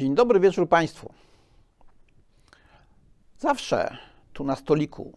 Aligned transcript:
Dzień 0.00 0.14
dobry 0.14 0.40
wieczór 0.40 0.68
Państwu. 0.68 1.14
Zawsze 3.38 3.96
tu 4.32 4.44
na 4.44 4.56
stoliku 4.56 5.12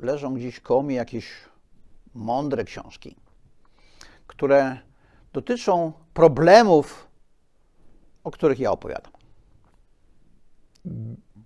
leżą 0.00 0.34
gdzieś 0.34 0.60
koło 0.60 0.82
mnie 0.82 0.94
jakieś 0.94 1.30
mądre 2.14 2.64
książki, 2.64 3.16
które 4.26 4.78
dotyczą 5.32 5.92
problemów, 6.14 7.08
o 8.24 8.30
których 8.30 8.58
ja 8.58 8.70
opowiadam. 8.70 9.12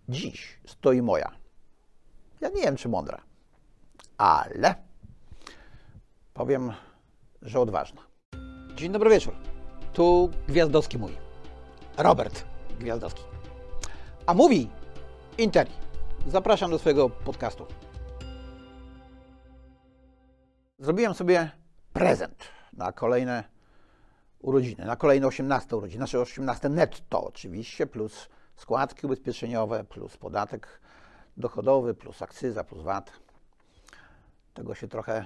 Dziś 0.09 0.59
stoi 0.67 1.03
moja. 1.03 1.31
Ja 2.41 2.49
nie 2.49 2.63
wiem, 2.63 2.77
czy 2.77 2.89
mądra, 2.89 3.23
ale 4.19 4.75
powiem, 6.35 6.73
że 7.43 7.61
odważna. 7.61 8.03
Dzień 8.75 8.93
dobry 8.93 9.11
wieczór. 9.11 9.35
Tu 9.93 10.31
Gwiazdowski 10.49 10.99
mówi. 10.99 11.17
Robert 11.99 12.52
Gwiazdowski. 12.83 13.23
A 14.27 14.35
mówi 14.35 14.71
Interi. 15.39 15.71
Zapraszam 16.27 16.71
do 16.71 16.79
swojego 16.79 17.11
podcastu. 17.11 17.67
Zrobiłem 20.79 21.15
sobie 21.15 21.51
prezent 21.93 22.45
na 22.73 22.93
kolejne 22.93 23.45
urodziny, 24.39 24.85
na 24.85 24.97
kolejne 24.97 25.27
18 25.27 25.77
urodziny, 25.77 26.01
nasze 26.01 26.21
18 26.21 26.69
netto 26.69 27.25
oczywiście, 27.25 27.87
plus 27.87 28.29
składki 28.57 29.07
ubezpieczeniowe, 29.07 29.85
plus 29.85 30.17
podatek 30.17 30.81
dochodowy, 31.37 31.95
plus 31.95 32.23
akcyza, 32.23 32.65
plus 32.65 32.83
VAT. 32.83 33.13
Tego 34.55 34.75
się 34.75 34.89
trochę 34.89 35.25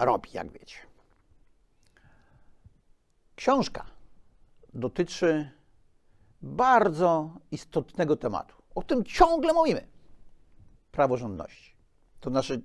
robi, 0.00 0.30
jak 0.32 0.52
wiecie. 0.52 0.78
Książka 3.36 3.86
dotyczy 4.74 5.57
bardzo 6.42 7.30
istotnego 7.50 8.16
tematu. 8.16 8.54
O 8.74 8.82
tym 8.82 9.04
ciągle 9.04 9.52
mówimy. 9.52 9.86
Praworządności. 10.90 11.76
To 12.20 12.30
nasze 12.30 12.58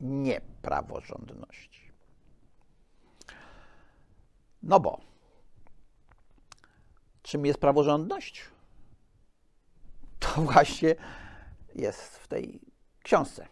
niepraworządności. 0.00 1.92
No 4.62 4.80
bo 4.80 5.00
czym 7.22 7.46
jest 7.46 7.58
praworządność? 7.58 8.44
To 10.18 10.28
właśnie 10.52 10.94
jest 11.74 12.18
w 12.18 12.28
tej 12.28 12.60
książce. 13.02 13.48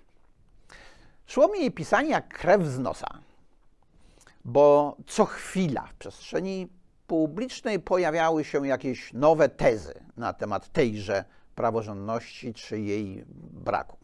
Szło 1.26 1.48
mi 1.48 1.60
jej 1.60 1.72
pisanie 1.72 2.10
jak 2.10 2.38
krew 2.38 2.66
z 2.66 2.78
nosa, 2.78 3.06
bo 4.44 4.96
co 5.06 5.24
chwila 5.24 5.86
w 5.86 5.94
przestrzeni 5.94 6.68
publicznej 7.06 7.80
pojawiały 7.80 8.44
się 8.44 8.66
jakieś 8.66 9.12
nowe 9.12 9.48
tezy 9.48 9.94
na 10.16 10.32
temat 10.32 10.72
tejże 10.72 11.24
praworządności 11.54 12.54
czy 12.54 12.80
jej 12.80 13.24
braku 13.52 13.96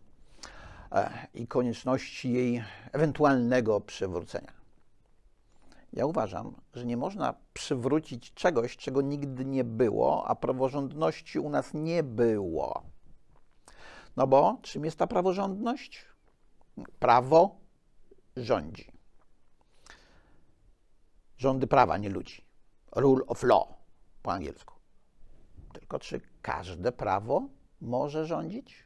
e, 0.93 1.27
i 1.35 1.47
konieczności 1.47 2.33
jej 2.33 2.65
ewentualnego 2.93 3.81
przywrócenia. 3.81 4.53
Ja 5.93 6.07
uważam, 6.07 6.55
że 6.75 6.87
nie 6.87 6.97
można 6.97 7.35
przywrócić 7.53 8.35
czegoś, 8.35 8.77
czego 8.77 9.03
nigdy 9.03 9.45
nie 9.45 9.65
było, 9.65 10.27
a 10.27 10.35
praworządności 10.35 11.39
u 11.39 11.49
nas 11.49 11.75
nie 11.75 12.03
było. 12.03 12.83
No 14.17 14.27
bo 14.27 14.59
czym 14.63 14.85
jest 14.85 14.99
ta 14.99 15.07
praworządność? 15.07 16.05
Prawo 16.99 17.57
rządzi. 18.37 18.93
Rządy 21.37 21.67
prawa, 21.67 21.99
nie 21.99 22.09
ludzi 22.09 22.52
rule 22.93 23.27
of 23.27 23.43
law 23.43 23.69
po 24.23 24.33
angielsku. 24.33 24.75
Tylko 25.73 25.99
czy 25.99 26.21
każde 26.43 26.93
prawo 26.93 27.43
może 27.81 28.27
rządzić? 28.27 28.85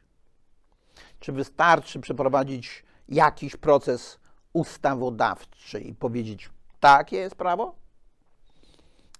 Czy 1.19 1.31
wystarczy 1.31 1.99
przeprowadzić 1.99 2.83
jakiś 3.09 3.55
proces 3.55 4.19
ustawodawczy 4.53 5.79
i 5.79 5.93
powiedzieć, 5.93 6.49
takie 6.79 7.17
jest 7.17 7.35
prawo? 7.35 7.75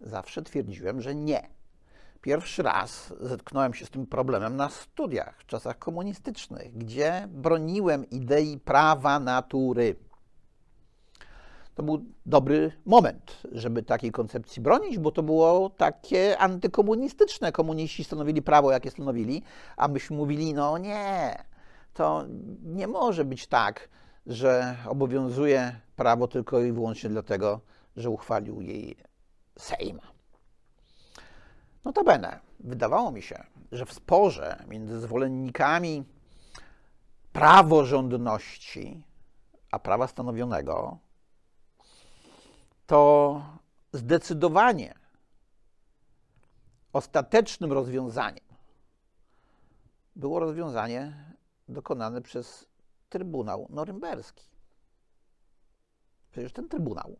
Zawsze 0.01 0.41
twierdziłem, 0.41 1.01
że 1.01 1.15
nie. 1.15 1.49
Pierwszy 2.21 2.63
raz 2.63 3.13
zetknąłem 3.19 3.73
się 3.73 3.85
z 3.85 3.89
tym 3.89 4.05
problemem 4.07 4.55
na 4.55 4.69
studiach 4.69 5.39
w 5.39 5.45
czasach 5.45 5.79
komunistycznych, 5.79 6.77
gdzie 6.77 7.27
broniłem 7.29 8.09
idei 8.09 8.59
prawa 8.59 9.19
natury 9.19 9.95
to 11.77 11.83
był 11.83 12.05
dobry 12.25 12.71
moment, 12.85 13.37
żeby 13.51 13.83
takiej 13.83 14.11
koncepcji 14.11 14.61
bronić, 14.61 14.97
bo 14.97 15.11
to 15.11 15.23
było 15.23 15.69
takie 15.69 16.37
antykomunistyczne. 16.37 17.51
Komuniści 17.51 18.03
stanowili 18.03 18.41
prawo, 18.41 18.71
jakie 18.71 18.91
stanowili, 18.91 19.43
a 19.77 19.87
myśmy 19.87 20.17
mówili, 20.17 20.53
no 20.53 20.77
nie, 20.77 21.35
to 21.93 22.25
nie 22.63 22.87
może 22.87 23.25
być 23.25 23.47
tak, 23.47 23.89
że 24.25 24.75
obowiązuje 24.87 25.79
prawo 25.95 26.27
tylko 26.27 26.61
i 26.61 26.71
wyłącznie 26.71 27.09
dlatego, 27.09 27.59
że 27.97 28.09
uchwalił 28.09 28.61
jej 28.61 28.97
Sejm. 29.57 29.99
Notabene, 31.85 32.39
wydawało 32.59 33.11
mi 33.11 33.21
się, 33.21 33.43
że 33.71 33.85
w 33.85 33.93
sporze 33.93 34.63
między 34.67 34.99
zwolennikami 34.99 36.03
praworządności 37.33 39.03
a 39.71 39.79
prawa 39.79 40.07
stanowionego 40.07 40.97
to 42.87 43.41
zdecydowanie 43.93 44.93
ostatecznym 46.93 47.73
rozwiązaniem 47.73 48.45
było 50.15 50.39
rozwiązanie 50.39 51.33
dokonane 51.69 52.21
przez 52.21 52.67
Trybunał 53.09 53.67
Norymberski. 53.69 54.49
Przecież 56.31 56.53
ten 56.53 56.69
Trybunał 56.69 57.17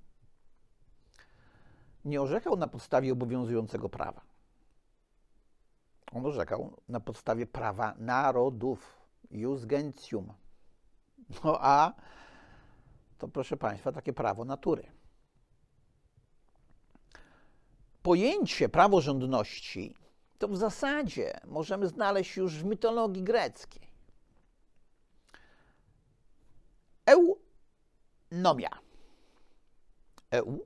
nie 2.05 2.21
orzekał 2.21 2.57
na 2.57 2.67
podstawie 2.67 3.13
obowiązującego 3.13 3.89
prawa. 3.89 4.21
On 6.11 6.25
orzekał 6.25 6.77
na 6.89 6.99
podstawie 6.99 7.45
prawa 7.45 7.93
narodów, 7.97 9.01
jus 9.31 9.65
gentium. 9.65 10.33
No 11.43 11.57
a 11.61 11.93
to, 13.17 13.27
proszę 13.27 13.57
Państwa, 13.57 13.91
takie 13.91 14.13
prawo 14.13 14.45
natury 14.45 14.96
pojęcie 18.07 18.69
praworządności 18.69 19.95
to 20.39 20.47
w 20.47 20.57
zasadzie 20.57 21.39
możemy 21.45 21.87
znaleźć 21.87 22.37
już 22.37 22.53
w 22.53 22.63
mitologii 22.63 23.23
greckiej. 23.23 23.81
Eunomia. 27.05 28.69
Eu, 30.31 30.65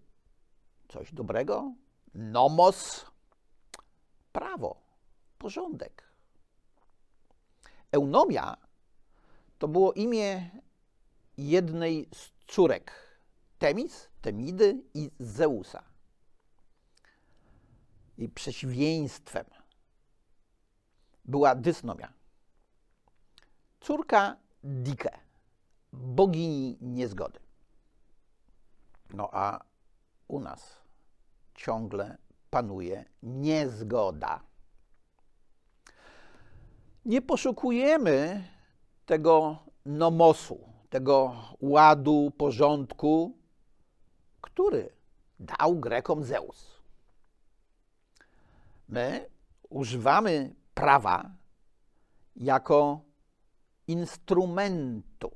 coś 0.88 1.14
dobrego. 1.14 1.74
Nomos, 2.14 3.06
prawo, 4.32 4.76
porządek. 5.38 6.04
Eunomia 7.92 8.58
to 9.60 9.68
było 9.68 9.94
imię 9.94 10.50
jednej 11.38 12.10
z 12.14 12.32
córek 12.48 12.92
Temis, 13.60 14.08
Temidy 14.22 14.84
i 14.94 15.12
Zeusa 15.20 15.91
i 18.22 18.30
przeciwieństwem 18.30 19.46
była 21.26 21.56
dysnomia. 21.56 22.14
Córka 23.80 24.38
Dike, 24.64 25.20
bogini 25.94 26.78
niezgody. 26.82 27.40
No 29.14 29.30
a 29.32 29.64
u 30.28 30.40
nas 30.40 30.78
ciągle 31.56 32.18
panuje 32.50 33.06
niezgoda. 33.24 34.44
Nie 37.06 37.22
poszukujemy 37.22 38.44
tego 39.06 39.58
nomosu, 39.86 40.70
tego 40.90 41.36
ładu, 41.62 42.32
porządku, 42.38 43.38
który 44.42 44.94
dał 45.40 45.76
Grekom 45.76 46.24
Zeus. 46.24 46.71
My 48.92 49.30
używamy 49.70 50.56
prawa 50.74 51.32
jako 52.36 53.02
instrumentu. 53.88 55.32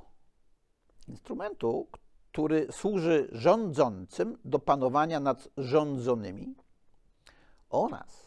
Instrumentu, 1.07 1.87
który 2.31 2.67
służy 2.71 3.29
rządzącym 3.31 4.37
do 4.45 4.59
panowania 4.59 5.19
nad 5.19 5.47
rządzonymi 5.57 6.55
oraz 7.69 8.25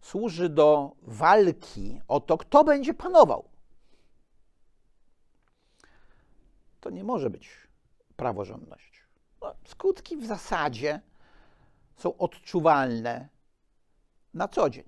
służy 0.00 0.48
do 0.48 0.96
walki 1.02 2.00
o 2.08 2.20
to, 2.20 2.38
kto 2.38 2.64
będzie 2.64 2.94
panował. 2.94 3.48
To 6.80 6.90
nie 6.90 7.04
może 7.04 7.30
być 7.30 7.50
praworządność. 8.16 9.04
No, 9.40 9.54
skutki 9.64 10.16
w 10.16 10.26
zasadzie 10.26 11.00
są 11.96 12.16
odczuwalne 12.16 13.28
na 14.34 14.48
co 14.48 14.70
dzień. 14.70 14.84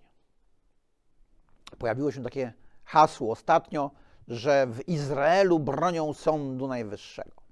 pojawiło 1.78 2.12
się 2.12 2.22
takie 2.22 2.52
hasło 2.84 3.32
ostatnio, 3.32 3.90
że 4.28 4.66
w 4.66 4.88
Izraelu 4.88 5.58
bronią 5.58 6.12
Sądu 6.12 6.68
Najwyższego. 6.68 7.42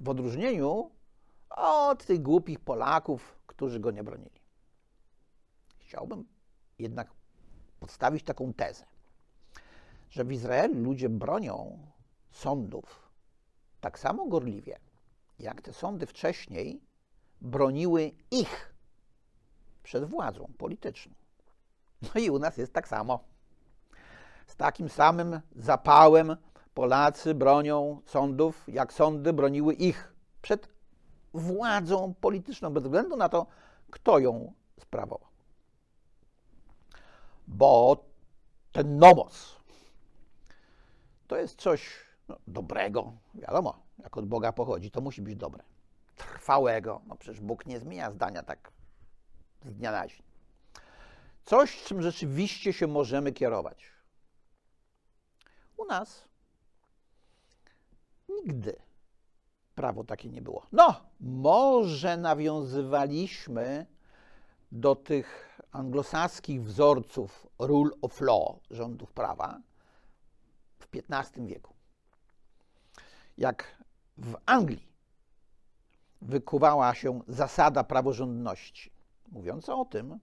W 0.00 0.08
odróżnieniu 0.08 0.90
od 1.50 2.04
tych 2.04 2.22
głupich 2.22 2.60
Polaków, 2.60 3.38
którzy 3.46 3.80
go 3.80 3.90
nie 3.90 4.04
bronili. 4.04 4.40
Chciałbym 5.78 6.24
jednak 6.78 7.08
podstawić 7.80 8.24
taką 8.24 8.54
tezę, 8.54 8.84
że 10.10 10.24
w 10.24 10.32
Izraelu 10.32 10.82
ludzie 10.82 11.08
bronią 11.08 11.78
sądów 12.30 13.08
tak 13.80 13.98
samo 13.98 14.26
gorliwie, 14.26 14.78
jak 15.38 15.62
te 15.62 15.72
sądy 15.72 16.06
wcześniej 16.06 16.80
broniły 17.40 18.12
ich 18.30 18.74
przed 19.82 20.04
władzą 20.04 20.52
polityczną. 20.58 21.14
No 22.02 22.20
i 22.20 22.30
u 22.30 22.38
nas 22.38 22.56
jest 22.56 22.72
tak 22.72 22.88
samo. 22.88 23.24
Z 24.46 24.56
takim 24.56 24.88
samym 24.88 25.40
zapałem 25.56 26.36
Polacy 26.74 27.34
bronią 27.34 28.00
sądów, 28.06 28.64
jak 28.68 28.92
sądy 28.92 29.32
broniły 29.32 29.74
ich 29.74 30.14
przed 30.42 30.68
władzą 31.34 32.14
polityczną, 32.20 32.70
bez 32.70 32.82
względu 32.82 33.16
na 33.16 33.28
to, 33.28 33.46
kto 33.90 34.18
ją 34.18 34.52
sprawował. 34.80 35.28
Bo 37.46 37.96
ten 38.72 38.98
nomos 38.98 39.56
to 41.26 41.36
jest 41.36 41.60
coś 41.60 41.90
no, 42.28 42.36
dobrego, 42.46 43.12
wiadomo, 43.34 43.82
jak 43.98 44.16
od 44.16 44.26
Boga 44.26 44.52
pochodzi, 44.52 44.90
to 44.90 45.00
musi 45.00 45.22
być 45.22 45.36
dobre. 45.36 45.62
Trwałego, 46.16 47.00
no 47.06 47.16
przecież 47.16 47.40
Bóg 47.40 47.66
nie 47.66 47.80
zmienia 47.80 48.10
zdania 48.10 48.42
tak 48.42 48.72
z 49.64 49.74
dnia 49.74 49.92
na 49.92 50.06
dzień. 50.06 50.22
Coś, 51.44 51.82
czym 51.84 52.02
rzeczywiście 52.02 52.72
się 52.72 52.86
możemy 52.86 53.32
kierować. 53.32 53.84
U 55.76 55.84
nas 55.84 56.28
nigdy 58.28 58.76
prawo 59.74 60.04
takie 60.04 60.28
nie 60.28 60.42
było. 60.42 60.66
No, 60.72 61.00
może 61.20 62.16
nawiązywaliśmy 62.16 63.86
do 64.72 64.96
tych 64.96 65.58
anglosaskich 65.72 66.62
wzorców 66.62 67.46
rule 67.58 67.90
of 68.02 68.20
law, 68.20 68.56
rządów 68.70 69.12
prawa, 69.12 69.60
w 70.78 70.86
XV 70.94 71.46
wieku. 71.46 71.74
Jak 73.38 73.84
w 74.16 74.34
Anglii 74.46 74.88
wykuwała 76.22 76.94
się 76.94 77.20
zasada 77.28 77.84
praworządności, 77.84 78.90
mówiąca 79.32 79.74
o 79.74 79.84
tym, 79.84 80.18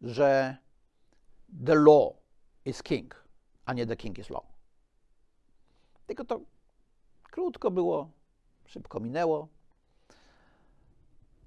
że 0.00 0.56
the 1.66 1.74
law 1.74 2.12
is 2.64 2.82
king, 2.82 3.24
a 3.64 3.72
nie 3.72 3.86
the 3.86 3.96
king 3.96 4.18
is 4.18 4.30
law. 4.30 4.44
Tylko 6.06 6.24
to 6.24 6.40
krótko 7.22 7.70
było, 7.70 8.10
szybko 8.66 9.00
minęło. 9.00 9.48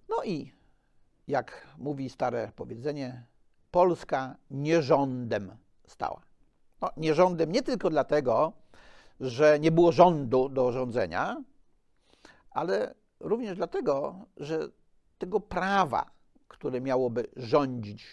No 0.09 0.23
i 0.23 0.51
jak 1.27 1.67
mówi 1.77 2.09
stare 2.09 2.51
powiedzenie, 2.55 3.25
Polska 3.71 4.35
nierządem 4.51 5.57
stała. 5.87 6.21
No, 6.81 6.89
nierządem 6.97 7.51
nie 7.51 7.61
tylko 7.61 7.89
dlatego, 7.89 8.53
że 9.19 9.59
nie 9.59 9.71
było 9.71 9.91
rządu 9.91 10.49
do 10.49 10.71
rządzenia, 10.71 11.43
ale 12.51 12.95
również 13.19 13.57
dlatego, 13.57 14.15
że 14.37 14.59
tego 15.17 15.39
prawa, 15.39 16.16
które 16.47 16.81
miałoby 16.81 17.27
rządzić, 17.35 18.05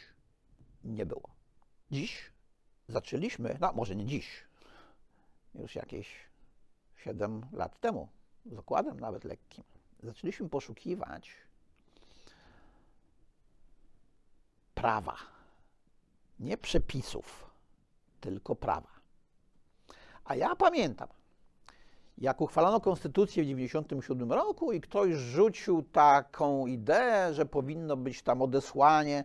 nie 0.84 1.06
było. 1.06 1.28
Dziś 1.90 2.30
zaczęliśmy, 2.88 3.56
no 3.60 3.72
może 3.72 3.96
nie 3.96 4.06
dziś, 4.06 4.44
już 5.54 5.74
jakieś 5.74 6.08
7 6.96 7.46
lat 7.52 7.80
temu, 7.80 8.08
z 8.46 8.58
okładem 8.58 9.00
nawet 9.00 9.24
lekkim, 9.24 9.64
zaczęliśmy 10.02 10.48
poszukiwać 10.48 11.30
prawa, 14.74 15.16
nie 16.40 16.56
przepisów, 16.56 17.50
tylko 18.20 18.54
prawa. 18.54 18.90
A 20.24 20.34
ja 20.34 20.56
pamiętam, 20.56 21.08
jak 22.18 22.40
uchwalono 22.40 22.80
konstytucję 22.80 23.42
w 23.42 23.46
1997 23.46 24.32
roku 24.32 24.72
i 24.72 24.80
ktoś 24.80 25.14
rzucił 25.14 25.82
taką 25.82 26.66
ideę, 26.66 27.34
że 27.34 27.46
powinno 27.46 27.96
być 27.96 28.22
tam 28.22 28.42
odesłanie 28.42 29.24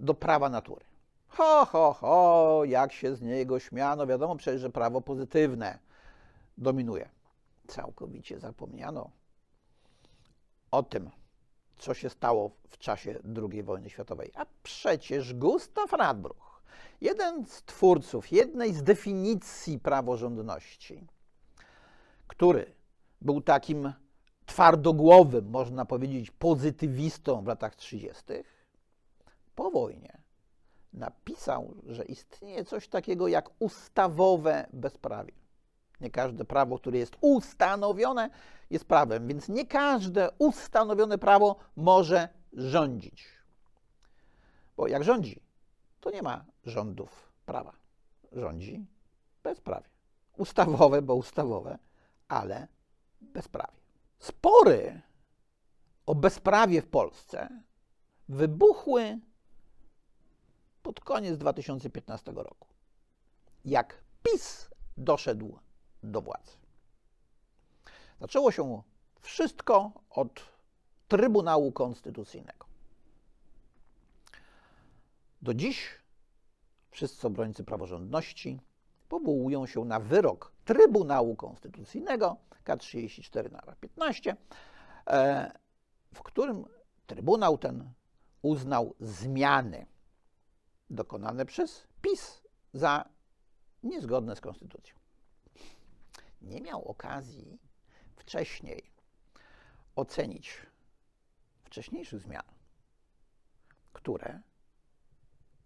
do 0.00 0.14
prawa 0.14 0.48
natury. 0.48 0.84
Ho, 1.28 1.66
ho, 1.66 1.92
ho, 1.92 2.62
jak 2.64 2.92
się 2.92 3.16
z 3.16 3.22
niego 3.22 3.58
śmiano. 3.58 4.06
Wiadomo 4.06 4.36
przecież, 4.36 4.60
że 4.60 4.70
prawo 4.70 5.00
pozytywne 5.00 5.78
dominuje. 6.58 7.08
Całkowicie 7.66 8.38
zapomniano 8.38 9.10
o 10.70 10.82
tym, 10.82 11.10
co 11.78 11.94
się 11.94 12.10
stało 12.10 12.50
w 12.70 12.78
czasie 12.78 13.18
II 13.50 13.62
wojny 13.62 13.90
światowej. 13.90 14.30
A 14.34 14.46
przecież 14.62 15.34
Gustav 15.34 15.86
Radbruch, 15.92 16.62
jeden 17.00 17.46
z 17.46 17.62
twórców 17.62 18.32
jednej 18.32 18.74
z 18.74 18.82
definicji 18.82 19.78
praworządności, 19.78 21.06
który 22.36 22.74
był 23.20 23.40
takim 23.40 23.92
twardogłowym, 24.46 25.50
można 25.50 25.84
powiedzieć, 25.84 26.30
pozytywistą 26.30 27.42
w 27.42 27.46
latach 27.46 27.76
30., 27.76 28.22
po 29.54 29.70
wojnie 29.70 30.18
napisał, 30.92 31.74
że 31.86 32.04
istnieje 32.04 32.64
coś 32.64 32.88
takiego 32.88 33.28
jak 33.28 33.50
ustawowe 33.58 34.66
bezprawie. 34.72 35.32
Nie 36.00 36.10
każde 36.10 36.44
prawo, 36.44 36.78
które 36.78 36.98
jest 36.98 37.16
ustanowione, 37.20 38.30
jest 38.70 38.84
prawem, 38.84 39.28
więc 39.28 39.48
nie 39.48 39.66
każde 39.66 40.30
ustanowione 40.38 41.18
prawo 41.18 41.56
może 41.76 42.28
rządzić. 42.52 43.28
Bo 44.76 44.88
jak 44.88 45.04
rządzi, 45.04 45.40
to 46.00 46.10
nie 46.10 46.22
ma 46.22 46.44
rządów 46.64 47.32
prawa. 47.46 47.72
Rządzi 48.32 48.86
bezprawie. 49.42 49.88
Ustawowe, 50.36 51.02
bo 51.02 51.14
ustawowe, 51.14 51.78
ale 52.28 52.68
bezprawie. 53.20 53.80
Spory 54.18 55.00
o 56.06 56.14
bezprawie 56.14 56.82
w 56.82 56.88
Polsce 56.88 57.62
wybuchły 58.28 59.18
pod 60.82 61.00
koniec 61.00 61.38
2015 61.38 62.32
roku. 62.32 62.68
Jak 63.64 64.04
PiS 64.22 64.70
doszedł 64.96 65.58
do 66.02 66.20
władzy. 66.20 66.52
Zaczęło 68.20 68.52
się 68.52 68.82
wszystko 69.20 69.92
od 70.10 70.42
Trybunału 71.08 71.72
Konstytucyjnego. 71.72 72.66
Do 75.42 75.54
dziś 75.54 75.88
wszyscy 76.90 77.26
obrońcy 77.26 77.64
praworządności 77.64 78.60
powołują 79.08 79.66
się 79.66 79.84
na 79.84 80.00
wyrok 80.00 80.53
Trybunału 80.64 81.36
Konstytucyjnego 81.36 82.36
K34 82.64 83.52
na 83.52 83.76
15, 83.80 84.36
e, 85.06 85.52
w 86.14 86.22
którym 86.22 86.64
Trybunał 87.06 87.58
ten 87.58 87.90
uznał 88.42 88.94
zmiany 89.00 89.86
dokonane 90.90 91.46
przez 91.46 91.86
PiS 92.02 92.42
za 92.72 93.08
niezgodne 93.82 94.36
z 94.36 94.40
konstytucją. 94.40 94.96
Nie 96.42 96.60
miał 96.60 96.84
okazji 96.84 97.58
wcześniej 98.16 98.90
ocenić 99.96 100.66
wcześniejszych 101.64 102.20
zmian, 102.20 102.44
które 103.92 104.40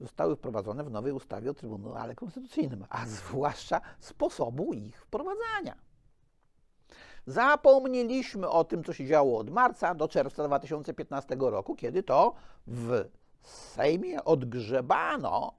zostały 0.01 0.37
wprowadzone 0.37 0.85
w 0.85 0.91
nowej 0.91 1.13
ustawie 1.13 1.51
o 1.51 1.55
Trybunale 1.55 2.15
Konstytucyjnym, 2.15 2.85
a 2.89 3.07
zwłaszcza 3.07 3.81
sposobu 4.01 4.73
ich 4.73 5.01
wprowadzania. 5.01 5.75
Zapomnieliśmy 7.27 8.49
o 8.49 8.65
tym, 8.65 8.85
co 8.85 8.93
się 8.93 9.07
działo 9.07 9.39
od 9.39 9.51
marca 9.51 9.95
do 9.95 10.09
czerwca 10.09 10.45
2015 10.45 11.37
roku, 11.41 11.77
kiedy 11.77 12.03
to 12.03 12.35
w 12.67 13.05
Sejmie 13.43 14.25
odgrzebano 14.25 15.53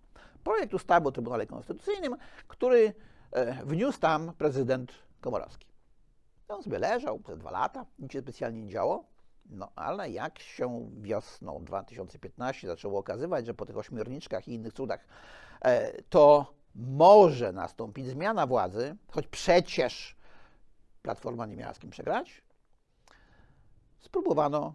projekt 0.44 0.74
ustawy 0.74 1.08
o 1.08 1.12
Trybunale 1.12 1.46
Konstytucyjnym, 1.46 2.16
który 2.48 2.94
e, 3.32 3.66
wniósł 3.66 4.00
tam 4.00 4.34
prezydent 4.38 4.92
Komorowski. 5.22 5.68
On 6.48 6.64
sobie 6.64 6.80
leżał 6.80 7.20
przez 7.20 7.38
dwa 7.38 7.52
lata, 7.52 7.86
nic 8.00 8.12
się 8.12 8.22
specjalnie 8.22 8.62
nie 8.62 8.72
działo. 8.72 9.04
No 9.50 9.72
ale 9.76 10.10
jak 10.10 10.40
się 10.40 10.90
wiosną 11.02 11.64
2015 11.66 12.68
zaczęło 12.68 13.00
okazywać, 13.00 13.46
że 13.46 13.54
po 13.54 13.66
tych 13.66 13.78
ośmiorniczkach 13.78 14.48
i 14.48 14.54
innych 14.54 14.74
cudach 14.74 15.08
e, 15.62 16.02
to 16.04 16.54
może 16.76 17.52
nastąpić 17.52 18.08
zmiana 18.08 18.48
władzy, 18.48 18.96
choć 19.12 19.28
przecież 19.28 20.20
Platforma 21.02 21.46
nie 21.46 21.56
miała 21.56 21.74
z 21.74 21.80
kim 21.80 21.90
przegrać, 21.90 22.42
spróbowano 24.00 24.74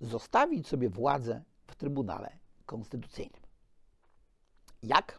zostawić 0.00 0.68
sobie 0.68 0.88
władzę 0.88 1.42
w 1.66 1.76
Trybunale 1.76 2.38
Konstytucyjnym. 2.66 3.42
Jak? 4.82 5.18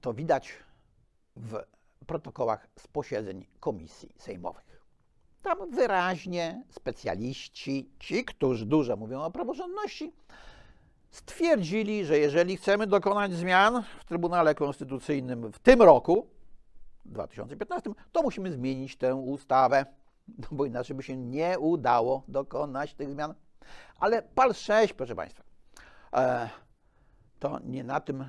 To 0.00 0.14
widać 0.14 0.52
w 1.36 1.64
protokołach 2.04 2.68
z 2.76 2.86
posiedzeń 2.86 3.46
komisji 3.60 4.14
sejmowych. 4.18 4.70
Tam 5.42 5.70
wyraźnie 5.70 6.62
specjaliści, 6.70 7.90
ci, 7.98 8.24
którzy 8.24 8.66
dużo 8.66 8.96
mówią 8.96 9.22
o 9.22 9.30
praworządności, 9.30 10.12
stwierdzili, 11.10 12.04
że 12.04 12.18
jeżeli 12.18 12.56
chcemy 12.56 12.86
dokonać 12.86 13.32
zmian 13.32 13.82
w 13.98 14.04
Trybunale 14.04 14.54
Konstytucyjnym 14.54 15.52
w 15.52 15.58
tym 15.58 15.82
roku, 15.82 16.26
2015, 17.04 17.90
to 18.12 18.22
musimy 18.22 18.52
zmienić 18.52 18.96
tę 18.96 19.14
ustawę, 19.14 19.86
no 20.38 20.48
bo 20.56 20.64
inaczej 20.64 20.96
by 20.96 21.02
się 21.02 21.16
nie 21.16 21.58
udało 21.58 22.22
dokonać 22.28 22.94
tych 22.94 23.10
zmian. 23.10 23.34
Ale 24.00 24.22
PAL 24.22 24.54
6, 24.54 24.92
proszę 24.92 25.14
Państwa, 25.14 25.42
e, 26.12 26.48
to 27.38 27.58
nie 27.64 27.84
na 27.84 28.00
tym 28.00 28.24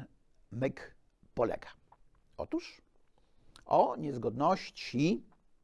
myk 0.52 0.96
polega. 1.34 1.68
Otóż 2.38 2.82
o 3.72 3.96
niezgodności 3.96 5.24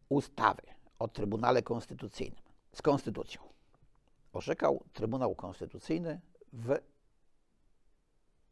ustawy 0.09 0.61
o 0.99 1.07
Trybunale 1.07 1.63
Konstytucyjnym 1.63 2.43
z 2.73 2.81
Konstytucją 2.81 3.41
orzekał 4.33 4.83
Trybunał 4.93 5.35
Konstytucyjny 5.35 6.21
w 6.53 6.79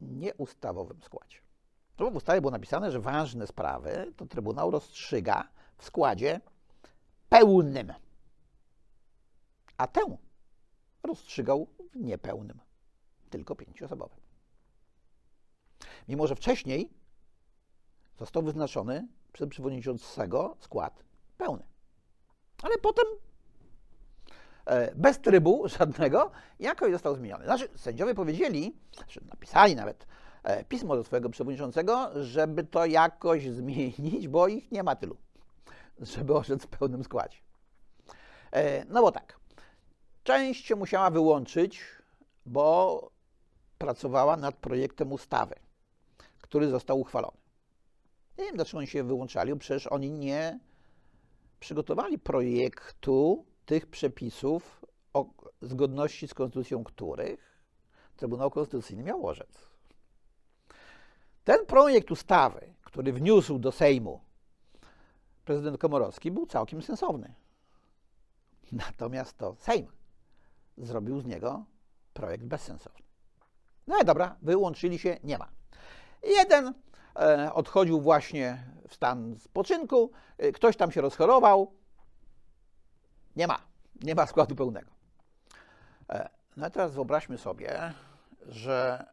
nieustawowym 0.02 1.02
składzie. 1.02 1.38
To 1.96 2.12
w 2.12 2.16
ustawie 2.16 2.42
było 2.42 2.52
napisane, 2.52 2.92
że 2.92 3.00
ważne 3.00 3.48
sprawy 3.48 4.14
to 4.18 4.26
Trybunał 4.26 4.72
rozstrzyga 4.72 5.48
w 5.78 5.86
składzie 5.86 6.42
pełnym, 7.30 7.94
a 9.78 9.88
tę 9.88 10.18
rozstrzygał 11.04 11.68
w 11.92 11.96
niepełnym, 11.96 12.60
tylko 13.30 13.56
pięcioosobowym. 13.56 14.20
Mimo, 16.08 16.28
że 16.28 16.36
wcześniej 16.36 16.90
został 18.18 18.44
wyznaczony 18.44 19.08
przewodniczącego 19.48 20.56
skład 20.60 21.04
pełny. 21.38 21.63
Ale 22.63 22.77
potem 22.77 23.06
e, 24.65 24.96
bez 24.96 25.20
trybu 25.20 25.68
żadnego 25.68 26.32
jakoś 26.60 26.92
został 26.92 27.15
zmieniony. 27.15 27.46
Znaczy, 27.46 27.70
sędziowie 27.75 28.15
powiedzieli, 28.15 28.77
znaczy 28.98 29.22
napisali 29.30 29.75
nawet 29.75 30.08
e, 30.44 30.63
pismo 30.63 30.96
do 30.96 31.04
swojego 31.04 31.30
przewodniczącego, 31.30 32.24
żeby 32.24 32.63
to 32.63 32.86
jakoś 32.86 33.50
zmienić, 33.50 34.27
bo 34.27 34.48
ich 34.48 34.72
nie 34.72 34.84
ma 34.84 34.96
tylu, 34.96 35.18
żeby 36.00 36.36
orzec 36.36 36.63
w 36.63 36.68
pełnym 36.68 37.04
składzie. 37.04 37.38
E, 38.51 38.86
no 38.86 39.01
bo 39.01 39.12
tak, 39.12 39.39
część 40.24 40.65
się 40.65 40.75
musiała 40.75 41.10
wyłączyć, 41.10 41.82
bo 42.46 43.10
pracowała 43.77 44.38
nad 44.38 44.56
projektem 44.56 45.12
ustawy, 45.12 45.56
który 46.42 46.70
został 46.70 47.00
uchwalony. 47.00 47.45
Nie 48.38 48.46
wiem, 48.46 48.56
dlaczego 48.56 48.77
oni 48.77 48.88
się 48.88 49.04
wyłączali, 49.04 49.56
przecież 49.56 49.88
oni 49.88 50.12
nie 50.12 50.60
przygotowali 51.60 52.20
projektu 52.20 53.46
tych 53.65 53.88
przepisów 53.88 54.86
o 55.13 55.25
zgodności 55.62 56.27
z 56.27 56.34
konstytucją 56.34 56.84
których 56.84 57.56
Trybunał 58.15 58.51
Konstytucyjny 58.51 59.04
miał 59.04 59.27
orzec. 59.27 59.70
Ten 61.44 61.65
projekt 61.65 62.12
ustawy, 62.12 62.74
który 62.84 63.13
wniósł 63.13 63.60
do 63.60 63.72
Sejmu 63.72 64.22
prezydent 65.46 65.77
Komorowski, 65.77 66.32
był 66.32 66.46
całkiem 66.46 66.82
sensowny. 66.82 67.34
Natomiast 68.72 69.38
to 69.38 69.56
Sejm 69.56 69.88
zrobił 70.77 71.22
z 71.22 71.25
niego 71.25 71.65
projekt 72.13 72.44
bezsensowny. 72.44 73.06
No 73.88 74.01
i 74.01 74.06
dobra, 74.06 74.38
wyłączyli 74.42 75.00
się, 75.00 75.18
nie 75.24 75.38
ma. 75.38 75.50
Jeden 76.24 76.74
odchodził 77.54 78.02
właśnie 78.02 78.64
w 78.88 78.94
stan 78.94 79.40
spoczynku, 79.40 80.12
e, 80.38 80.52
ktoś 80.52 80.78
tam 80.78 80.92
się 80.92 81.02
rozchorował. 81.02 81.74
Nie 83.36 83.48
ma, 83.48 83.60
nie 84.04 84.16
ma 84.16 84.26
składu 84.26 84.56
pełnego. 84.56 84.92
E, 86.10 86.30
no 86.58 86.68
i 86.68 86.72
teraz 86.72 86.92
wyobraźmy 86.92 87.38
sobie, 87.38 87.94
że 88.48 89.06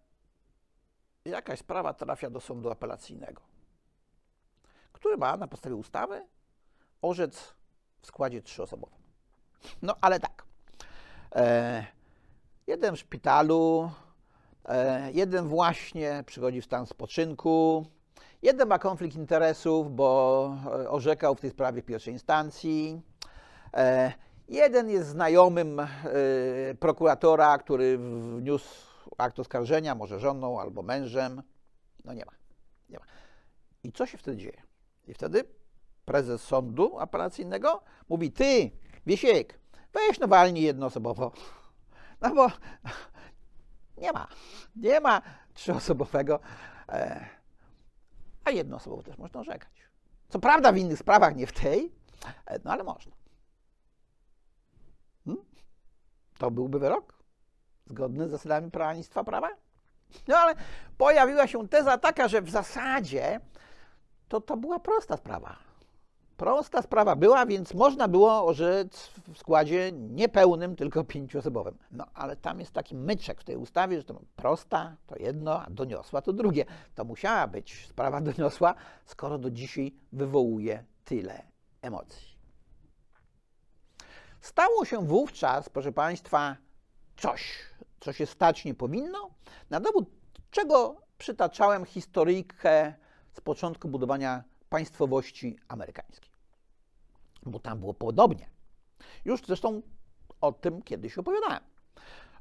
jakaś 1.25 1.59
sprawa 1.59 1.95
trafia 1.95 2.31
do 2.31 2.41
sądu 2.41 2.71
apelacyjnego, 2.71 3.43
który 4.93 5.17
ma 5.17 5.37
na 5.37 5.49
podstawie 5.49 5.77
ustawy 5.77 6.27
orzec 7.03 7.55
w 8.03 8.07
składzie 8.07 8.43
trzyosobowym. 8.43 8.99
No 9.83 9.97
ale 10.01 10.21
tak. 10.21 10.45
jeden 12.67 12.97
w 12.97 12.99
szpitalu, 12.99 13.91
E, 13.91 14.12
jeden 15.13 15.49
właśnie 15.49 16.25
przychodzi 16.27 16.61
w 16.61 16.65
stan 16.65 16.87
spoczynku, 16.87 17.87
jeden 18.43 18.69
ma 18.69 18.79
konflikt 18.79 19.17
interesów, 19.17 19.95
bo 19.95 20.57
e, 20.67 20.91
orzekał 20.91 21.35
w 21.35 21.41
tej 21.41 21.51
sprawie 21.51 21.83
w 21.83 21.85
pierwszej 21.85 22.13
instancji. 22.13 23.03
E, 23.75 24.13
jeden 24.49 24.91
jest 24.91 25.09
znajomym 25.09 25.81
prokuratora, 26.81 27.59
który 27.59 27.99
wniósł 27.99 28.69
akt 29.19 29.39
oskarżenia, 29.39 29.95
może 29.95 30.21
żoną 30.21 30.61
albo 30.61 30.83
mężem. 30.83 31.43
No 32.05 32.15
nie 32.15 32.25
ma. 32.25 32.33
Nie 32.89 32.99
ma. 32.99 33.05
I 33.85 33.93
co 33.93 34.07
się 34.07 34.19
wtedy 34.19 34.37
dzieje? 34.37 34.63
I 35.09 35.15
wtedy 35.15 35.45
prezes 36.05 36.43
sądu 36.43 36.99
apelacyjnego 36.99 37.83
mówi: 38.09 38.33
Ty, 38.33 38.71
Wiesiek, 39.07 39.59
weź 39.93 40.21
no 40.21 40.29
walnij 40.29 40.63
jednoosobowo. 40.63 41.33
No 42.21 42.35
bo 42.35 42.47
nie 44.03 44.13
ma. 44.13 44.27
Nie 44.77 45.01
ma 45.01 45.23
trzyosobowego, 45.55 46.41
e, 46.89 47.27
a 48.45 48.51
jednoosobowo 48.51 49.03
też 49.03 49.19
można 49.19 49.41
orzekać. 49.41 49.73
Co 50.29 50.39
prawda 50.39 50.73
w 50.73 50.77
innych 50.77 50.99
sprawach, 50.99 51.37
nie 51.37 51.47
w 51.47 51.53
tej, 51.53 51.93
e, 52.47 52.59
no 52.65 52.73
ale 52.73 52.85
można. 52.85 53.13
Hmm? 55.25 55.45
To 56.39 56.51
byłby 56.51 56.79
wyrok 56.79 57.15
zgodny 57.87 58.29
z 58.29 58.31
zasadami 58.31 58.71
państwa 58.71 59.25
prawa? 59.25 59.49
No 60.29 60.37
ale 60.37 60.55
pojawiła 60.99 61.47
się 61.47 61.69
teza 61.69 61.99
taka, 61.99 62.29
że 62.29 62.43
w 62.43 62.51
zasadzie 62.51 63.41
to, 64.29 64.41
to 64.41 64.57
była 64.57 64.79
prosta 64.79 65.17
sprawa 65.17 65.72
Prosta 66.43 66.83
sprawa 66.83 67.17
była, 67.17 67.47
więc 67.47 67.75
można 67.75 68.09
było 68.09 68.47
orzec 68.47 69.11
w 69.33 69.39
składzie 69.39 69.93
niepełnym, 69.93 70.77
tylko 70.77 71.05
pięcioosobowym. 71.05 71.79
No 71.91 72.07
ale 72.15 72.37
tam 72.37 72.61
jest 72.61 72.73
taki 72.73 72.95
myczek 72.95 73.41
w 73.41 73.45
tej 73.45 73.57
ustawie, 73.57 73.99
że 73.99 74.05
to 74.05 74.21
prosta 74.37 74.97
to 75.07 75.17
jedno, 75.17 75.63
a 75.63 75.71
doniosła 75.71 76.23
to 76.23 76.33
drugie. 76.33 76.65
To 76.95 77.05
musiała 77.05 77.47
być 77.47 77.87
sprawa 77.87 78.21
doniosła, 78.31 78.75
skoro 79.05 79.39
do 79.39 79.51
dzisiaj 79.51 79.95
wywołuje 80.13 80.85
tyle 81.05 81.43
emocji. 81.83 82.37
Stało 84.41 84.85
się 84.85 85.07
wówczas, 85.07 85.69
proszę 85.69 85.93
Państwa, 85.93 86.57
coś, 87.17 87.59
co 88.01 88.13
się 88.13 88.27
stać 88.27 88.65
nie 88.65 88.75
powinno, 88.75 89.31
na 89.71 89.81
dowód 89.81 90.11
czego 90.51 90.97
przytaczałem 91.19 91.85
historyjkę 91.85 92.95
z 93.33 93.41
początku 93.41 93.89
budowania 93.89 94.45
państwowości 94.69 95.59
amerykańskiej 95.69 96.32
bo 97.43 97.59
tam 97.59 97.81
było 97.81 97.95
podobnie. 97.95 98.51
Już 99.25 99.41
zresztą 99.47 99.83
o 100.41 100.53
tym 100.53 100.83
kiedyś 100.83 101.19
opowiadałem. 101.19 101.61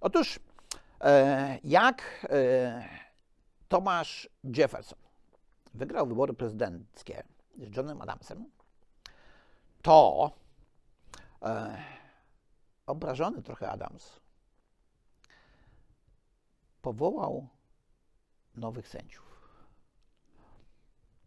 Otóż, 0.01 0.39
e, 1.01 1.59
jak 1.63 2.27
e, 2.29 2.89
Thomas 3.67 4.07
Jefferson 4.43 4.99
wygrał 5.73 6.07
wybory 6.07 6.33
prezydenckie 6.33 7.23
z 7.57 7.77
Johnem 7.77 8.01
Adamsem, 8.01 8.45
to 9.81 10.31
e, 11.41 11.77
obrażony 12.85 13.41
trochę 13.41 13.69
Adams 13.69 14.19
powołał 16.81 17.47
nowych 18.55 18.87
sędziów. 18.87 19.31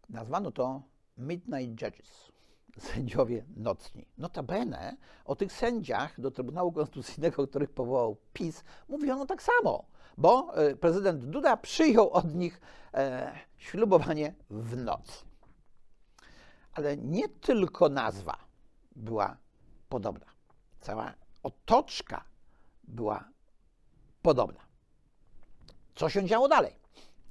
Nazwano 0.08 0.52
to 0.52 0.82
Midnight 1.18 1.82
Judges 1.82 2.33
sędziowie 2.78 3.44
nocni. 3.56 4.06
Notabene 4.18 4.96
o 5.24 5.36
tych 5.36 5.52
sędziach 5.52 6.20
do 6.20 6.30
Trybunału 6.30 6.72
Konstytucyjnego, 6.72 7.48
których 7.48 7.70
powołał 7.70 8.16
PiS, 8.32 8.64
mówiono 8.88 9.26
tak 9.26 9.42
samo, 9.42 9.84
bo 10.18 10.56
e, 10.56 10.76
prezydent 10.76 11.24
Duda 11.24 11.56
przyjął 11.56 12.10
od 12.10 12.34
nich 12.34 12.60
e, 12.94 13.32
ślubowanie 13.56 14.34
w 14.50 14.76
nocy. 14.76 15.24
Ale 16.72 16.96
nie 16.96 17.28
tylko 17.28 17.88
nazwa 17.88 18.36
była 18.96 19.36
podobna, 19.88 20.26
cała 20.80 21.14
otoczka 21.42 22.24
była 22.84 23.28
podobna. 24.22 24.60
Co 25.94 26.08
się 26.08 26.26
działo 26.26 26.48
dalej? 26.48 26.72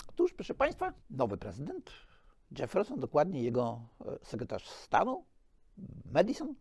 Otóż, 0.07 0.33
proszę 0.33 0.53
Państwa, 0.53 0.93
nowy 1.09 1.37
prezydent 1.37 1.91
Jefferson, 2.59 2.99
dokładnie 2.99 3.43
jego 3.43 3.81
e, 4.05 4.25
sekretarz 4.25 4.69
stanu, 4.69 5.25
Madison 6.11 6.55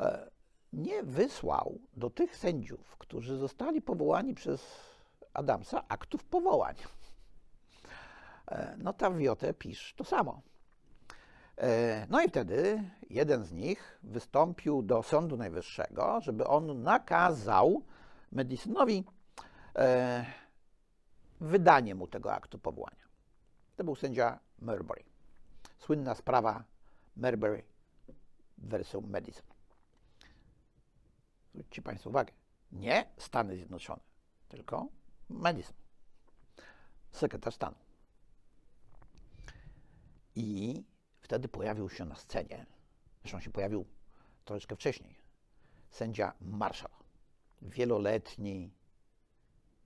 e, 0.00 0.30
nie 0.72 1.02
wysłał 1.02 1.78
do 1.96 2.10
tych 2.10 2.36
sędziów, 2.36 2.96
którzy 2.98 3.36
zostali 3.36 3.82
powołani 3.82 4.34
przez 4.34 4.90
Adamsa 5.34 5.84
aktów 5.88 6.24
powołań. 6.24 6.74
E, 8.48 8.76
no 8.78 8.92
ta 8.92 9.10
Wiotę 9.10 9.54
pisz 9.54 9.94
to 9.96 10.04
samo. 10.04 10.42
E, 11.58 12.06
no 12.10 12.22
i 12.22 12.28
wtedy 12.28 12.90
jeden 13.10 13.44
z 13.44 13.52
nich 13.52 13.98
wystąpił 14.02 14.82
do 14.82 15.02
Sądu 15.02 15.36
Najwyższego, 15.36 16.20
żeby 16.20 16.46
on 16.46 16.82
nakazał 16.82 17.82
Medisonowi 18.32 19.04
e, 19.76 20.26
wydanie 21.40 21.94
mu 21.94 22.06
tego 22.06 22.32
aktu 22.32 22.58
powołania. 22.58 23.04
To 23.76 23.84
był 23.84 23.96
sędzia 23.96 24.38
Marbury. 24.58 25.04
Słynna 25.78 26.14
sprawa 26.14 26.64
Marbury 27.16 27.62
versus 28.60 29.04
Madison. 29.06 29.46
Zwróćcie 31.54 31.82
Państwo 31.82 32.10
uwagę, 32.10 32.32
nie 32.72 33.06
Stany 33.16 33.56
Zjednoczone, 33.56 34.02
tylko 34.48 34.88
Madison, 35.28 35.76
sekretarz 37.12 37.54
stanu. 37.54 37.76
I 40.34 40.84
wtedy 41.20 41.48
pojawił 41.48 41.88
się 41.88 42.04
na 42.04 42.14
scenie, 42.14 42.66
zresztą 43.20 43.40
się 43.40 43.50
pojawił 43.50 43.86
troszeczkę 44.44 44.76
wcześniej, 44.76 45.16
sędzia 45.90 46.32
Marshall, 46.40 46.90
wieloletni 47.62 48.70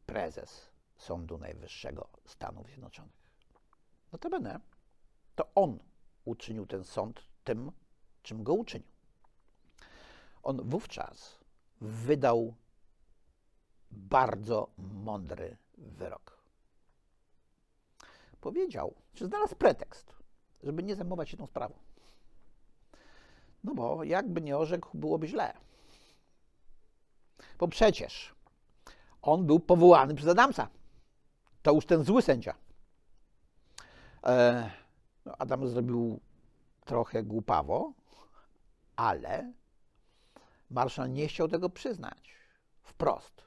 prezes 0.07 0.71
Sądu 0.97 1.39
Najwyższego 1.39 2.09
Stanów 2.27 2.67
Zjednoczonych. 2.67 3.25
Notabene 4.13 4.61
to 5.35 5.55
on 5.55 5.79
uczynił 6.25 6.67
ten 6.67 6.85
sąd 6.85 7.25
tym, 7.45 7.73
czym 8.25 8.43
go 8.43 8.55
uczynił. 8.55 8.89
On 10.43 10.69
wówczas 10.69 11.39
wydał 11.81 12.55
bardzo 13.91 14.69
mądry 14.79 15.57
wyrok. 15.79 16.39
Powiedział, 18.41 18.95
że 19.15 19.27
znalazł 19.27 19.57
pretekst, 19.57 20.17
żeby 20.63 20.83
nie 20.83 20.97
zajmować 20.97 21.31
się 21.31 21.37
tą 21.37 21.47
sprawą. 21.47 21.75
No 23.65 23.75
bo 23.75 24.05
jakby 24.05 24.41
nie 24.41 24.57
orzekł, 24.57 24.99
byłoby 24.99 25.29
źle. 25.29 25.55
Bo 27.59 27.69
przecież 27.69 28.35
on 29.23 29.47
był 29.47 29.61
powołany 29.61 30.15
przez 30.15 30.29
Adamsa. 30.29 30.69
To 31.63 31.73
już 31.73 31.87
ten 31.87 32.05
zły 32.05 32.23
sędzia. 32.23 32.55
E, 34.27 34.71
no 35.25 35.37
Adam 35.39 35.69
zrobił 35.69 36.21
trochę 36.85 37.23
głupawo, 37.23 37.93
ale 38.97 39.53
marszał 40.71 41.07
nie 41.07 41.29
chciał 41.29 41.49
tego 41.49 41.71
przyznać 41.71 42.35
wprost. 42.83 43.45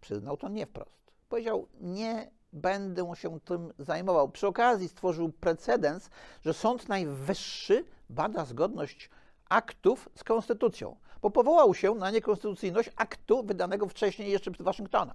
Przyznał 0.00 0.36
to 0.36 0.48
nie 0.48 0.66
wprost. 0.66 1.12
Powiedział, 1.28 1.68
nie 1.80 2.30
będę 2.52 3.12
się 3.14 3.40
tym 3.40 3.72
zajmował. 3.78 4.28
Przy 4.28 4.46
okazji 4.46 4.88
stworzył 4.88 5.32
precedens, 5.32 6.10
że 6.44 6.54
Sąd 6.54 6.88
Najwyższy 6.88 7.84
bada 8.10 8.44
zgodność 8.44 9.10
aktów 9.48 10.08
z 10.14 10.24
konstytucją, 10.24 10.96
bo 11.22 11.30
powołał 11.30 11.74
się 11.74 11.94
na 11.94 12.10
niekonstytucyjność 12.10 12.90
aktu 12.96 13.42
wydanego 13.42 13.88
wcześniej 13.88 14.30
jeszcze 14.30 14.50
przez 14.50 14.64
Waszyngtona. 14.64 15.14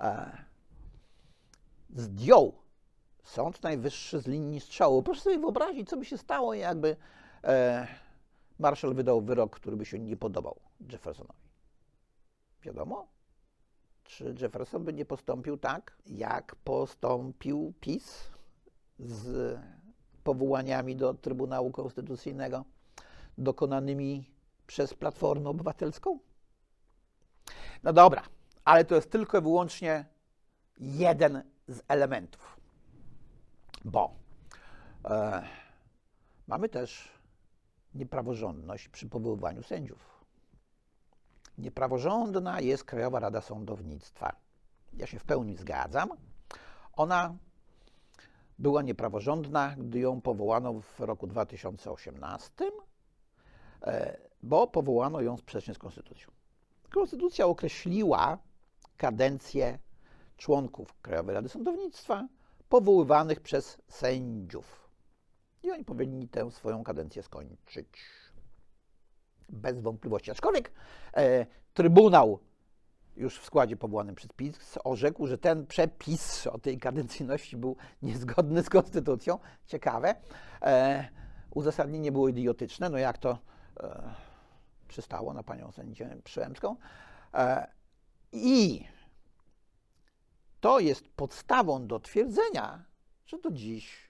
E, 0.00 0.44
zdjął 1.96 2.54
Sąd 3.22 3.62
Najwyższy 3.62 4.20
z 4.20 4.26
linii 4.26 4.60
strzału. 4.60 5.02
Proszę 5.02 5.20
sobie 5.20 5.38
wyobrazić, 5.38 5.88
co 5.88 5.96
by 5.96 6.04
się 6.04 6.18
stało, 6.18 6.54
jakby 6.54 6.96
Marshall 8.58 8.94
wydał 8.94 9.20
wyrok, 9.20 9.56
który 9.56 9.76
by 9.76 9.84
się 9.84 9.98
nie 9.98 10.16
podobał 10.16 10.60
Jeffersonowi. 10.92 11.40
Wiadomo, 12.62 13.08
czy 14.04 14.34
Jefferson 14.40 14.84
by 14.84 14.92
nie 14.92 15.04
postąpił 15.04 15.56
tak, 15.56 15.96
jak 16.06 16.56
postąpił 16.56 17.72
PiS 17.80 18.30
z 18.98 19.58
powołaniami 20.24 20.96
do 20.96 21.14
Trybunału 21.14 21.70
Konstytucyjnego 21.70 22.64
dokonanymi 23.38 24.30
przez 24.66 24.94
Platformę 24.94 25.50
Obywatelską? 25.50 26.18
No 27.82 27.92
dobra, 27.92 28.22
ale 28.64 28.84
to 28.84 28.94
jest 28.94 29.10
tylko 29.10 29.38
i 29.38 29.42
wyłącznie 29.42 30.04
jeden 30.78 31.42
z 31.68 31.82
elementów, 31.88 32.60
bo 33.84 34.14
e, 35.04 35.42
mamy 36.46 36.68
też 36.68 37.19
niepraworządność 37.94 38.88
przy 38.88 39.08
powoływaniu 39.08 39.62
sędziów. 39.62 40.24
Niepraworządna 41.58 42.60
jest 42.60 42.84
Krajowa 42.84 43.20
Rada 43.20 43.40
Sądownictwa. 43.40 44.36
Ja 44.92 45.06
się 45.06 45.18
w 45.18 45.24
pełni 45.24 45.56
zgadzam. 45.56 46.08
Ona 46.92 47.36
była 48.58 48.82
niepraworządna, 48.82 49.74
gdy 49.78 49.98
ją 49.98 50.20
powołano 50.20 50.80
w 50.80 51.00
roku 51.00 51.26
2018, 51.26 52.50
e, 53.82 54.16
bo 54.42 54.66
powołano 54.66 55.20
ją 55.20 55.36
sprzecznie 55.36 55.74
z 55.74 55.78
Konstytucją. 55.78 56.30
Konstytucja 56.90 57.46
określiła 57.46 58.38
kadencję 58.96 59.78
członków 60.36 60.94
Krajowej 61.02 61.34
Rady 61.34 61.48
Sądownictwa 61.48 62.28
powoływanych 62.68 63.40
przez 63.40 63.82
sędziów. 63.88 64.89
I 65.62 65.70
oni 65.70 65.84
powinni 65.84 66.28
tę 66.28 66.50
swoją 66.50 66.84
kadencję 66.84 67.22
skończyć. 67.22 67.88
Bez 69.48 69.80
wątpliwości. 69.80 70.30
Aczkolwiek 70.30 70.72
e, 71.14 71.46
Trybunał 71.74 72.40
już 73.16 73.38
w 73.40 73.44
składzie 73.44 73.76
powołanym 73.76 74.14
przez 74.14 74.32
PiS 74.32 74.78
orzekł, 74.84 75.26
że 75.26 75.38
ten 75.38 75.66
przepis 75.66 76.46
o 76.46 76.58
tej 76.58 76.78
kadencyjności 76.78 77.56
był 77.56 77.76
niezgodny 78.02 78.62
z 78.62 78.68
konstytucją. 78.68 79.38
Ciekawe. 79.66 80.14
E, 80.62 81.08
uzasadnienie 81.50 82.12
było 82.12 82.28
idiotyczne. 82.28 82.90
No 82.90 82.98
jak 82.98 83.18
to 83.18 83.38
e, 83.80 84.14
przystało 84.88 85.34
na 85.34 85.42
panią 85.42 85.72
sędzię 85.72 86.16
Przyłębską. 86.24 86.76
E, 87.34 87.70
I 88.32 88.84
to 90.60 90.80
jest 90.80 91.08
podstawą 91.08 91.86
do 91.86 92.00
twierdzenia, 92.00 92.84
że 93.26 93.38
do 93.38 93.50
dziś 93.50 94.09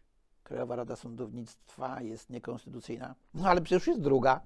Krajowa 0.51 0.77
Rada 0.77 0.97
Sądownictwa 0.97 2.01
jest 2.03 2.31
niekonstytucyjna. 2.31 3.15
No 3.35 3.49
ale 3.49 3.61
przecież 3.61 3.87
jest 3.87 4.01
druga. 4.01 4.41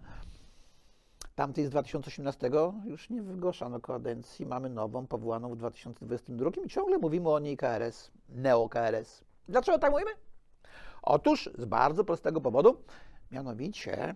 Tamtej 1.35 1.67
z 1.67 1.71
2018 1.71 2.51
już 2.85 3.11
nie 3.11 3.23
wygłaszano 3.23 3.81
kadencji. 3.81 4.47
Mamy 4.47 4.71
nową, 4.71 5.07
powołaną 5.07 5.51
w 5.51 5.57
2022 5.57 6.51
i 6.65 6.69
ciągle 6.69 6.99
mówimy 6.99 7.31
o 7.31 7.39
niej 7.39 7.57
KRS, 7.57 8.11
neo-KRS. 8.29 9.25
Dlaczego 9.49 9.79
tak 9.79 9.91
mówimy? 9.93 10.11
Otóż 11.03 11.51
z 11.59 11.65
bardzo 11.65 12.05
prostego 12.05 12.41
powodu, 12.41 12.77
mianowicie 13.31 14.15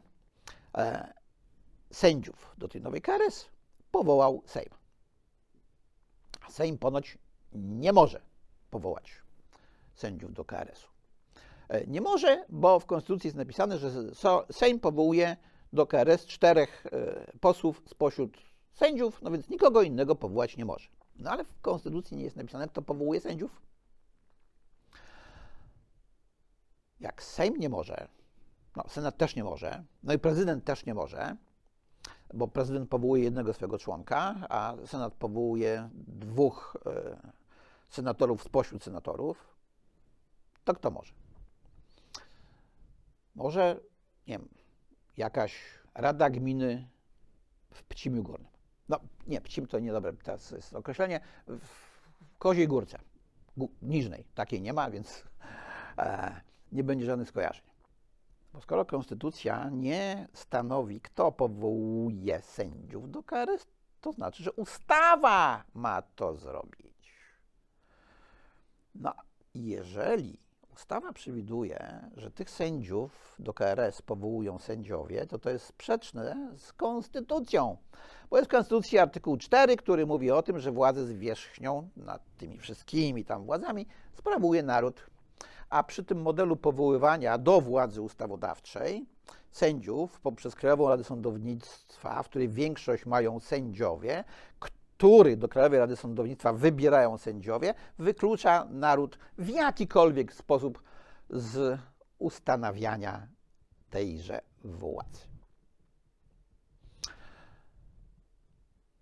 e, 0.74 1.12
sędziów 1.90 2.54
do 2.58 2.68
tej 2.68 2.80
nowej 2.82 3.02
KRS 3.02 3.48
powołał 3.90 4.42
Sejm. 4.46 4.70
Sejm 6.48 6.78
ponoć 6.78 7.18
nie 7.52 7.92
może 7.92 8.20
powołać 8.70 9.22
sędziów 9.94 10.32
do 10.32 10.44
KRS-u. 10.44 10.97
E, 11.68 11.86
nie 11.86 12.00
może, 12.00 12.44
bo 12.48 12.80
w 12.80 12.86
Konstytucji 12.86 13.28
jest 13.28 13.36
napisane, 13.36 13.78
że 13.78 13.90
Sejm 14.52 14.80
powołuje 14.80 15.36
do 15.72 15.86
KRS 15.86 16.26
czterech 16.26 16.86
e, 16.92 17.32
posłów 17.40 17.82
spośród 17.86 18.36
sędziów, 18.72 19.22
no 19.22 19.30
więc 19.30 19.48
nikogo 19.48 19.82
innego 19.82 20.14
powołać 20.14 20.56
nie 20.56 20.64
może. 20.64 20.88
No 21.16 21.30
ale 21.30 21.44
w 21.44 21.60
Konstytucji 21.60 22.16
nie 22.16 22.24
jest 22.24 22.36
napisane, 22.36 22.68
kto 22.68 22.82
powołuje 22.82 23.20
sędziów. 23.20 23.62
Jak 27.00 27.22
Sejm 27.22 27.56
nie 27.56 27.68
może, 27.68 28.08
no 28.76 28.84
Senat 28.88 29.16
też 29.16 29.36
nie 29.36 29.44
może, 29.44 29.84
no 30.02 30.12
i 30.12 30.18
prezydent 30.18 30.64
też 30.64 30.86
nie 30.86 30.94
może, 30.94 31.36
bo 32.34 32.48
prezydent 32.48 32.90
powołuje 32.90 33.22
jednego 33.22 33.52
swojego 33.52 33.78
członka, 33.78 34.34
a 34.48 34.74
Senat 34.86 35.14
powołuje 35.14 35.88
dwóch 36.06 36.76
e, 36.86 37.16
senatorów 37.88 38.42
spośród 38.42 38.82
senatorów, 38.82 39.56
to 40.64 40.74
kto 40.74 40.90
może? 40.90 41.12
Może, 43.38 43.80
nie 44.26 44.38
wiem, 44.38 44.48
jakaś 45.16 45.54
rada 45.94 46.30
gminy 46.30 46.88
w 47.70 47.82
Pcimiu 47.82 48.22
Górnym. 48.22 48.50
No, 48.88 49.00
nie, 49.26 49.40
Pcim 49.40 49.66
to 49.66 49.78
niedobre 49.78 50.12
teraz 50.12 50.50
jest 50.50 50.74
określenie. 50.74 51.20
W 51.46 52.38
Koziej 52.38 52.68
Górce, 52.68 52.98
Niżnej, 53.82 54.24
takiej 54.34 54.62
nie 54.62 54.72
ma, 54.72 54.90
więc 54.90 55.24
e, 55.98 56.40
nie 56.72 56.84
będzie 56.84 57.06
żadnych 57.06 57.28
skojarzeń. 57.28 57.64
Bo 58.52 58.60
skoro 58.60 58.84
konstytucja 58.84 59.70
nie 59.70 60.28
stanowi, 60.32 61.00
kto 61.00 61.32
powołuje 61.32 62.42
sędziów 62.42 63.10
do 63.10 63.22
KRS, 63.22 63.66
to 64.00 64.12
znaczy, 64.12 64.42
że 64.42 64.52
ustawa 64.52 65.64
ma 65.74 66.02
to 66.02 66.36
zrobić. 66.36 67.12
No, 68.94 69.14
jeżeli 69.54 70.47
Ustawa 70.78 71.12
przewiduje, 71.12 72.10
że 72.16 72.30
tych 72.30 72.50
sędziów 72.50 73.34
do 73.38 73.54
KRS 73.54 74.02
powołują 74.02 74.58
sędziowie, 74.58 75.26
to 75.26 75.38
to 75.38 75.50
jest 75.50 75.64
sprzeczne 75.64 76.52
z 76.56 76.72
konstytucją. 76.72 77.76
Bo 78.30 78.36
jest 78.36 78.48
w 78.48 78.52
Konstytucji 78.52 78.98
artykuł 78.98 79.36
4, 79.36 79.76
który 79.76 80.06
mówi 80.06 80.30
o 80.30 80.42
tym, 80.42 80.58
że 80.58 80.72
władzę 80.72 81.06
zwierzchnią 81.06 81.88
nad 81.96 82.22
tymi 82.36 82.58
wszystkimi 82.58 83.24
tam 83.24 83.44
władzami 83.44 83.86
sprawuje 84.14 84.62
naród. 84.62 85.06
A 85.70 85.82
przy 85.82 86.04
tym 86.04 86.22
modelu 86.22 86.56
powoływania 86.56 87.38
do 87.38 87.60
władzy 87.60 88.02
ustawodawczej 88.02 89.06
sędziów 89.50 90.20
poprzez 90.20 90.54
Krajową 90.54 90.88
Radę 90.88 91.04
Sądownictwa, 91.04 92.22
w 92.22 92.28
której 92.28 92.48
większość 92.48 93.06
mają 93.06 93.40
sędziowie, 93.40 94.24
który 94.98 95.36
do 95.36 95.48
Krajowej 95.48 95.78
Rady 95.78 95.96
Sądownictwa 95.96 96.52
wybierają 96.52 97.18
sędziowie, 97.18 97.74
wyklucza 97.98 98.66
naród 98.70 99.18
w 99.38 99.48
jakikolwiek 99.48 100.34
sposób 100.34 100.82
z 101.30 101.80
ustanawiania 102.18 103.28
tejże 103.90 104.40
władzy. 104.64 105.26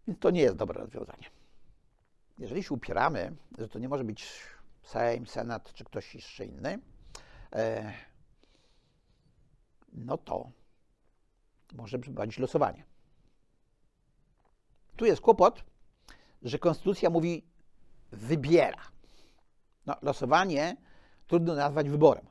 Więc 0.07 0.19
to 0.19 0.31
nie 0.31 0.41
jest 0.41 0.57
dobre 0.57 0.81
rozwiązanie. 0.81 1.31
Jeżeli 2.39 2.63
się 2.63 2.75
upieramy, 2.75 3.37
że 3.59 3.69
to 3.69 3.79
nie 3.79 3.89
może 3.89 4.05
być 4.05 4.43
Sejm, 4.83 5.27
Senat 5.27 5.73
czy 5.73 5.85
ktoś 5.85 6.15
jeszcze 6.15 6.45
inny, 6.45 6.79
e, 7.53 7.93
no 9.93 10.19
to 10.19 10.51
może 11.73 11.99
przeprowadzić 11.99 12.39
losowanie. 12.39 12.85
Tu 14.97 15.05
jest 15.05 15.21
kłopot, 15.21 15.65
że 16.43 16.59
konstytucja 16.59 17.11
mówi 17.11 17.47
wybiera. 18.13 18.83
No, 19.87 19.97
losowanie 20.03 20.77
trudno 21.27 21.55
nazwać 21.55 21.89
wyborem. 21.89 22.27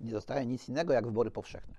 Nie 0.00 0.10
zostaje 0.10 0.46
nic 0.46 0.68
innego 0.68 0.92
jak 0.92 1.06
wybory 1.06 1.30
powszechne. 1.30 1.74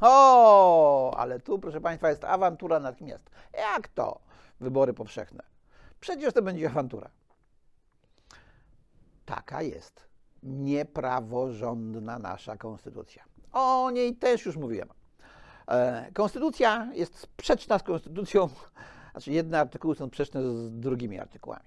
No, 0.00 1.10
ale 1.16 1.40
tu, 1.40 1.58
proszę 1.58 1.80
Państwa, 1.80 2.08
jest 2.08 2.24
awantura 2.24 2.80
natychmiast. 2.80 3.30
Jak 3.52 3.88
to 3.88 4.20
wybory 4.60 4.94
powszechne? 4.94 5.42
Przecież 6.00 6.34
to 6.34 6.42
będzie 6.42 6.66
awantura. 6.66 7.10
Taka 9.24 9.62
jest 9.62 10.08
niepraworządna 10.42 12.18
nasza 12.18 12.56
konstytucja. 12.56 13.24
O 13.52 13.90
niej 13.90 14.16
też 14.16 14.46
już 14.46 14.56
mówiłem. 14.56 14.88
E, 15.68 16.10
konstytucja 16.12 16.88
jest 16.94 17.18
sprzeczna 17.18 17.78
z 17.78 17.82
konstytucją 17.82 18.48
znaczy 19.16 19.32
jedne 19.32 19.60
artykuły 19.60 19.94
są 19.94 20.08
sprzeczne 20.08 20.42
z 20.42 20.80
drugimi 20.80 21.18
artykułami. 21.18 21.64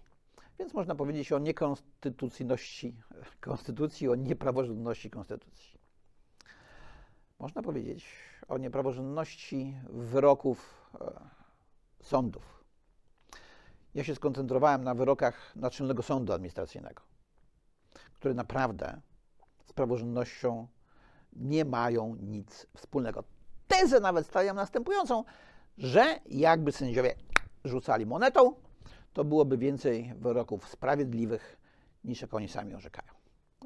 Więc 0.59 0.73
można 0.73 0.95
powiedzieć 0.95 1.31
o 1.31 1.39
niekonstytucyjności 1.39 2.95
konstytucji, 3.41 4.09
o 4.09 4.15
niepraworządności 4.15 5.09
konstytucji. 5.09 5.79
Można 7.39 7.62
powiedzieć 7.62 8.05
o 8.47 8.57
niepraworządności 8.57 9.75
wyroków 9.89 10.89
e, 11.01 11.19
sądów. 12.01 12.63
Ja 13.95 14.03
się 14.03 14.15
skoncentrowałem 14.15 14.83
na 14.83 14.95
wyrokach 14.95 15.55
Naczelnego 15.55 16.03
Sądu 16.03 16.33
Administracyjnego, 16.33 17.03
które 18.13 18.33
naprawdę 18.33 19.01
z 19.65 19.73
praworządnością 19.73 20.67
nie 21.33 21.65
mają 21.65 22.15
nic 22.15 22.67
wspólnego. 22.77 23.23
Tezę 23.67 23.99
nawet 23.99 24.27
stawiam 24.27 24.55
następującą, 24.55 25.23
że 25.77 26.19
jakby 26.25 26.71
sędziowie 26.71 27.15
rzucali 27.65 28.06
monetą, 28.06 28.54
to 29.13 29.24
byłoby 29.24 29.58
więcej 29.58 30.13
wyroków 30.15 30.69
sprawiedliwych 30.69 31.58
niż 32.04 32.22
jak 32.22 32.34
oni 32.34 32.48
sami 32.48 32.76
orzekają. 32.76 33.12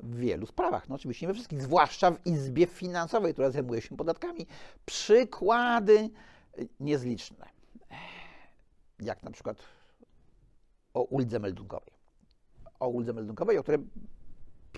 W 0.04 0.16
wielu 0.16 0.46
sprawach, 0.46 0.90
no 0.90 0.96
oczywiście 0.96 1.26
nie 1.26 1.28
we 1.28 1.34
wszystkich, 1.34 1.62
zwłaszcza 1.62 2.12
w 2.12 2.26
Izbie 2.26 2.68
Finansowej, 2.68 3.34
która 3.34 3.52
zajmuje 3.52 3.82
się 3.82 3.98
podatkami, 3.98 4.48
przykłady 4.86 6.10
niezliczne. 6.80 7.50
Jak 9.00 9.24
na 9.24 9.32
przykład 9.32 9.58
o 10.94 11.04
uldze 11.04 11.40
meldunkowej. 11.40 11.94
O 12.80 12.88
uldze 12.88 13.14
meldunkowej, 13.14 13.58
o 13.58 13.64
której 13.64 13.88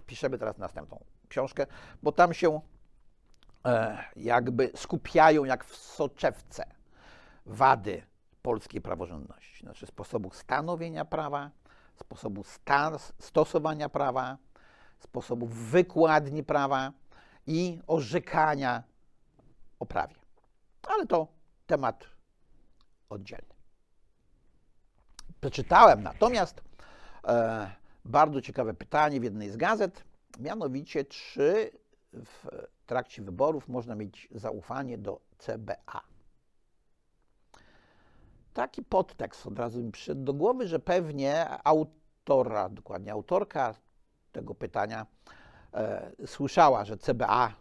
piszemy 0.05 0.37
teraz 0.37 0.57
następną 0.57 1.03
książkę, 1.29 1.67
bo 2.03 2.11
tam 2.11 2.33
się 2.33 2.61
e, 3.65 4.03
jakby 4.15 4.71
skupiają 4.75 5.45
jak 5.45 5.65
w 5.65 5.75
soczewce 5.75 6.65
wady 7.45 8.01
polskiej 8.45 8.81
praworządności, 8.81 9.59
znaczy 9.59 9.87
sposobu 9.87 10.31
stanowienia 10.31 11.05
prawa, 11.05 11.51
sposobu 11.95 12.43
sta 12.43 12.97
stosowania 13.19 13.89
prawa, 13.89 14.37
sposobu 14.99 15.45
wykładni 15.45 16.43
prawa 16.43 16.91
i 17.47 17.79
orzekania 17.87 18.83
o 19.79 19.85
prawie. 19.85 20.15
Ale 20.87 21.07
to 21.07 21.27
temat 21.67 22.05
oddzielny. 23.09 23.55
Przeczytałem 25.41 26.03
natomiast 26.03 26.63
e, 27.27 27.71
bardzo 28.05 28.41
ciekawe 28.41 28.73
pytanie 28.73 29.19
w 29.19 29.23
jednej 29.23 29.49
z 29.49 29.57
gazet, 29.57 30.03
mianowicie 30.39 31.05
czy 31.05 31.71
w 32.13 32.47
trakcie 32.85 33.21
wyborów 33.21 33.67
można 33.67 33.95
mieć 33.95 34.27
zaufanie 34.31 34.97
do 34.97 35.21
CBA 35.37 36.14
taki 38.55 38.83
podtekst 38.83 39.47
od 39.47 39.59
razu 39.59 39.83
mi 39.83 39.91
przyszedł 39.91 40.23
do 40.23 40.33
głowy, 40.33 40.67
że 40.67 40.79
pewnie 40.79 41.45
autora, 41.63 42.69
dokładnie 42.69 43.11
autorka 43.11 43.75
tego 44.31 44.55
pytania 44.55 45.05
e, 45.73 46.11
słyszała, 46.25 46.85
że 46.85 46.97
CBA 46.97 47.53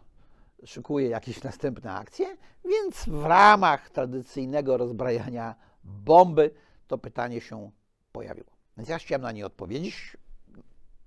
szykuje 0.65 1.09
jakieś 1.09 1.43
następne 1.43 1.93
akcje, 1.93 2.37
więc 2.65 3.05
w 3.05 3.25
ramach 3.25 3.89
tradycyjnego 3.89 4.77
rozbrajania 4.77 5.55
bomby 5.83 6.51
to 6.87 6.97
pytanie 6.97 7.41
się 7.41 7.71
pojawiło. 8.11 8.51
Więc 8.77 8.89
ja 8.89 8.97
chciałem 8.97 9.21
na 9.21 9.31
nie 9.31 9.45
odpowiedzieć. 9.45 10.17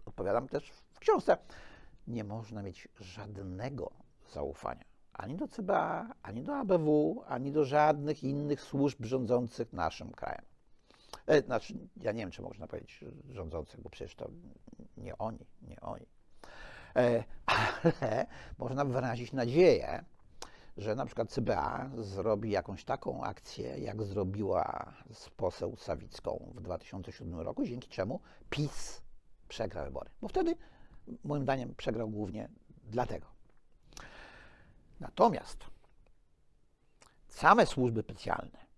Odpowiadam 0.07 0.48
też 0.48 0.70
w 0.92 0.98
książce. 0.98 1.37
Nie 2.07 2.24
można 2.24 2.62
mieć 2.62 2.88
żadnego 3.01 3.90
zaufania 4.33 4.98
ani 5.18 5.37
do 5.37 5.48
CBA, 5.48 6.14
ani 6.22 6.42
do 6.42 6.57
ABW, 6.57 7.22
ani 7.26 7.52
do 7.52 7.64
żadnych 7.64 8.24
innych 8.24 8.61
służb 8.61 9.04
rządzących 9.04 9.72
naszym 9.72 10.12
krajem. 10.12 10.44
E, 11.26 11.42
znaczy, 11.42 11.74
ja 12.02 12.12
nie 12.12 12.20
wiem, 12.20 12.31
czy 12.31 12.42
można 12.42 12.66
powiedzieć 12.66 13.04
rządzących, 13.31 13.81
bo 13.81 13.90
przecież 13.90 14.14
to 14.14 14.31
nie 14.96 15.18
oni, 15.18 15.46
nie 15.62 15.81
oni. 15.81 16.07
E, 16.96 17.24
ale 17.46 18.26
można 18.59 18.85
wyrazić 18.85 19.33
nadzieję, 19.33 20.04
że 20.76 20.94
na 20.94 21.07
przykład 21.07 21.31
CBA 21.31 21.90
zrobi 21.96 22.50
jakąś 22.50 22.85
taką 22.85 23.24
akcję, 23.24 23.78
jak 23.78 24.02
zrobiła 24.02 24.94
z 25.12 25.31
poseł 25.31 25.76
Sawicką 25.76 26.52
w 26.54 26.61
2007 26.61 27.40
roku, 27.40 27.66
dzięki 27.66 27.88
czemu 27.88 28.20
PiS 28.50 29.02
przegra 29.48 29.85
wybory. 29.85 30.11
Bo 30.22 30.28
wtedy, 30.28 30.57
moim 31.24 31.42
zdaniem, 31.42 31.74
przegrał 31.74 32.09
głównie 32.09 32.48
dlatego. 32.85 33.38
Natomiast 35.01 35.67
same 37.29 37.67
służby 37.67 38.03
specjalne 38.03 38.69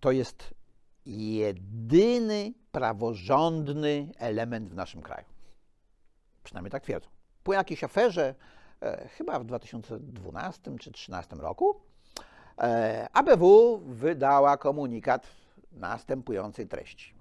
to 0.00 0.12
jest 0.12 0.54
jedyny 1.06 2.52
praworządny 2.72 4.12
element 4.18 4.68
w 4.68 4.74
naszym 4.74 5.02
kraju. 5.02 5.26
Przynajmniej 6.44 6.70
tak 6.70 6.82
twierdzą. 6.82 7.08
Po 7.44 7.52
jakiejś 7.52 7.84
aferze, 7.84 8.34
e, 8.80 9.08
chyba 9.08 9.38
w 9.38 9.44
2012 9.44 10.62
czy 10.78 10.90
2013 10.90 11.36
roku, 11.36 11.80
e, 12.58 13.08
ABW 13.12 13.78
wydała 13.78 14.56
komunikat 14.56 15.26
następującej 15.72 16.68
treści. 16.68 17.14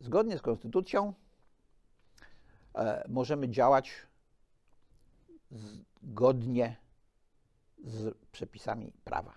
Zgodnie 0.00 0.38
z 0.38 0.42
konstytucją 0.42 1.12
e, 2.74 3.04
możemy 3.08 3.48
działać 3.48 3.92
zgodnie 5.50 6.76
z 7.84 8.18
przepisami 8.32 8.92
prawa 9.04 9.34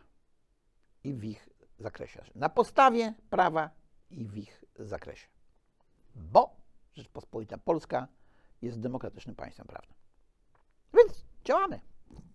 i 1.03 1.13
w 1.13 1.23
ich 1.23 1.49
zakresie. 1.79 2.23
Na 2.35 2.49
podstawie 2.49 3.13
prawa 3.29 3.69
i 4.11 4.25
w 4.25 4.37
ich 4.37 4.65
zakresie. 4.79 5.27
Bo 6.15 6.59
Rzeczpospolita 6.95 7.57
Polska 7.57 8.07
jest 8.61 8.79
demokratycznym 8.79 9.35
państwem 9.35 9.67
prawnym. 9.67 9.95
Więc 10.93 11.25
działamy. 11.45 11.79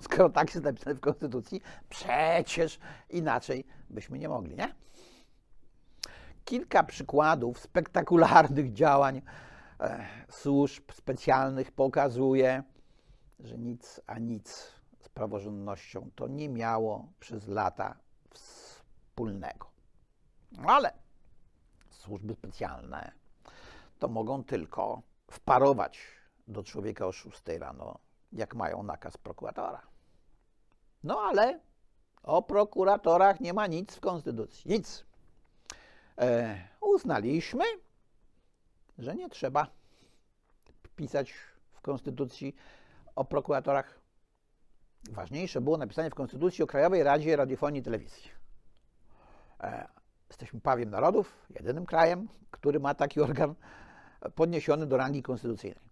Skoro 0.01 0.31
tak 0.31 0.55
jest 0.55 0.65
napisane 0.65 0.95
w 0.95 1.01
Konstytucji, 1.01 1.61
przecież 1.89 2.79
inaczej 3.11 3.65
byśmy 3.91 4.19
nie 4.19 4.29
mogli, 4.29 4.57
nie? 4.57 4.75
Kilka 6.45 6.83
przykładów 6.83 7.59
spektakularnych 7.59 8.73
działań 8.73 9.23
e, 9.81 10.07
służb 10.31 10.93
specjalnych 10.93 11.73
pokazuje, 11.73 12.63
że 13.41 13.59
nic 13.59 14.01
a 14.07 14.19
nic 14.19 14.73
z 15.01 15.09
praworządnością 15.09 16.11
to 16.15 16.29
nie 16.29 16.49
miało 16.49 17.09
przez 17.21 17.49
lata 17.49 17.97
wspólnego. 18.31 19.67
Ale 20.67 20.93
służby 21.91 22.35
specjalne 22.35 23.13
to 23.99 24.09
mogą 24.09 24.45
tylko 24.45 25.03
wparować 25.31 25.99
do 26.49 26.63
człowieka 26.63 27.07
o 27.07 27.13
6 27.13 27.43
rano, 27.59 27.99
jak 28.33 28.55
mają 28.55 28.83
nakaz 28.83 29.17
prokuratora. 29.17 29.83
No 31.05 31.21
ale 31.21 31.61
o 32.23 32.43
prokuratorach 32.43 33.41
nie 33.41 33.53
ma 33.53 33.67
nic 33.67 33.95
w 33.95 34.01
Konstytucji. 34.01 34.71
Nic. 34.71 35.05
E, 36.19 36.59
uznaliśmy, 36.81 37.65
że 38.99 39.15
nie 39.15 39.29
trzeba 39.29 39.67
pisać 40.97 41.35
w 41.73 41.81
Konstytucji 41.81 42.55
o 43.17 43.25
prokuratorach. 43.25 44.01
Ważniejsze 45.11 45.61
było 45.61 45.77
napisanie 45.77 46.11
w 46.11 46.15
Konstytucji 46.15 46.65
o 46.65 46.67
Krajowej 46.67 47.03
Radzie 47.03 47.37
Radiofonii 47.37 47.81
i 47.81 47.85
Telewizji. 47.85 48.31
E, 49.61 49.89
jesteśmy 50.29 50.61
pawiem 50.61 50.91
narodów, 50.91 51.47
jedynym 51.51 51.87
krajem, 51.87 52.29
który 52.51 52.81
ma 52.81 52.95
taki 52.95 53.21
organ 53.21 53.55
podniesiony 54.35 54.87
do 54.87 54.97
rangi 54.97 55.23
konstytucyjnej. 55.23 55.85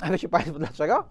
A 0.00 0.10
wiecie 0.10 0.28
Państwo 0.28 0.58
dlaczego? 0.58 1.08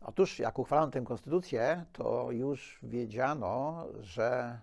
Otóż 0.00 0.38
jak 0.38 0.58
uchwalono 0.58 0.92
tę 0.92 1.02
konstytucję, 1.02 1.84
to 1.92 2.30
już 2.30 2.78
wiedziano, 2.82 3.84
że 4.00 4.60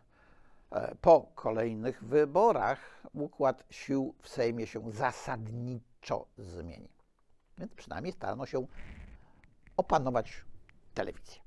e, 0.72 0.96
po 1.02 1.22
kolejnych 1.36 2.04
wyborach 2.04 3.04
układ 3.14 3.64
sił 3.70 4.16
w 4.22 4.30
Sejmie 4.30 4.68
się 4.68 4.92
zasadniczo 4.92 6.28
zmieni. 6.38 6.90
Więc 7.58 7.76
przynajmniej 7.76 8.14
starano 8.14 8.46
się 8.46 8.68
opanować 9.78 10.46
telewizję. 10.94 11.42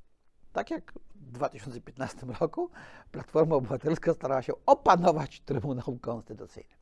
Tak 0.52 0.70
jak 0.70 0.92
w 1.14 1.32
2015 1.32 2.26
roku 2.40 2.70
Platforma 3.12 3.56
Obywatelska 3.56 4.14
starała 4.14 4.42
się 4.42 4.52
opanować 4.66 5.40
Trybunał 5.40 5.98
Konstytucyjny. 6.00 6.76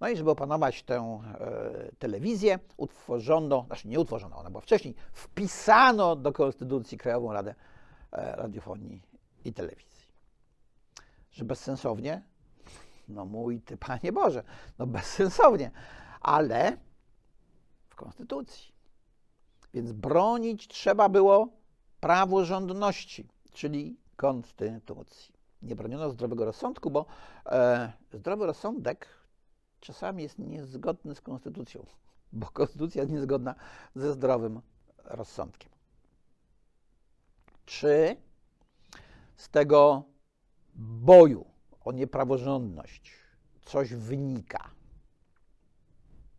No 0.00 0.08
i 0.08 0.16
żeby 0.16 0.30
opanować 0.30 0.82
tę 0.82 1.22
e, 1.40 1.92
telewizję, 1.98 2.58
utworzono, 2.76 3.64
znaczy 3.66 3.88
nie 3.88 4.00
utworzono, 4.00 4.36
ona 4.36 4.50
była 4.50 4.60
wcześniej, 4.60 4.94
wpisano 5.12 6.16
do 6.16 6.32
Konstytucji 6.32 6.98
Krajową 6.98 7.32
Radę 7.32 7.54
e, 8.12 8.36
Radiofonii 8.36 9.02
i 9.44 9.52
Telewizji. 9.52 10.06
Że 11.30 11.44
bezsensownie? 11.44 12.22
No 13.08 13.24
mój 13.24 13.60
ty, 13.60 13.76
Panie 13.76 14.12
Boże, 14.12 14.42
no 14.78 14.86
bezsensownie, 14.86 15.70
ale 16.20 16.76
w 17.88 17.94
Konstytucji. 17.94 18.72
Więc 19.74 19.92
bronić 19.92 20.68
trzeba 20.68 21.08
było 21.08 21.48
praworządności, 22.00 23.28
czyli 23.52 23.96
Konstytucji. 24.16 25.34
Nie 25.62 25.76
broniono 25.76 26.10
zdrowego 26.10 26.44
rozsądku, 26.44 26.90
bo 26.90 27.06
e, 27.46 27.92
zdrowy 28.12 28.46
rozsądek 28.46 29.08
czasami 29.80 30.22
jest 30.22 30.38
niezgodny 30.38 31.14
z 31.14 31.20
konstytucją, 31.20 31.86
bo 32.32 32.46
konstytucja 32.46 33.02
jest 33.02 33.12
niezgodna 33.12 33.54
ze 33.94 34.12
zdrowym 34.12 34.60
rozsądkiem. 35.04 35.72
Czy 37.66 38.16
z 39.36 39.48
tego 39.48 40.02
boju 40.74 41.46
o 41.84 41.92
niepraworządność 41.92 43.12
coś 43.64 43.94
wynika 43.94 44.70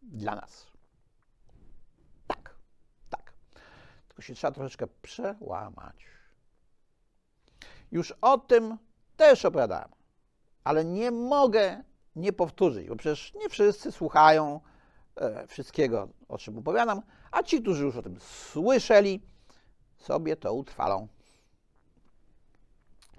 dla 0.02 0.36
nas? 0.36 0.68
Tak, 2.28 2.56
tak. 3.10 3.34
Tylko 4.14 4.22
się 4.22 4.34
trzeba 4.34 4.52
troszeczkę 4.52 4.88
przełamać. 5.02 6.06
Już 7.92 8.14
o 8.22 8.38
tym 8.38 8.78
też 9.18 9.46
opowiadałem, 9.46 9.90
ale 10.64 10.86
nie 10.86 11.12
mogę 11.12 11.84
nie 12.16 12.34
powtórzyć, 12.34 12.88
bo 12.88 12.96
przecież 12.96 13.34
nie 13.34 13.50
wszyscy 13.50 13.92
słuchają 13.92 14.60
e, 15.16 15.48
wszystkiego, 15.48 16.08
o 16.28 16.38
czym 16.38 16.58
opowiadam, 16.58 17.02
a 17.32 17.44
ci, 17.44 17.62
którzy 17.62 17.86
już 17.86 17.96
o 17.96 18.02
tym 18.02 18.20
słyszeli, 18.20 19.22
sobie 19.98 20.36
to 20.36 20.54
utrwalą. 20.54 21.08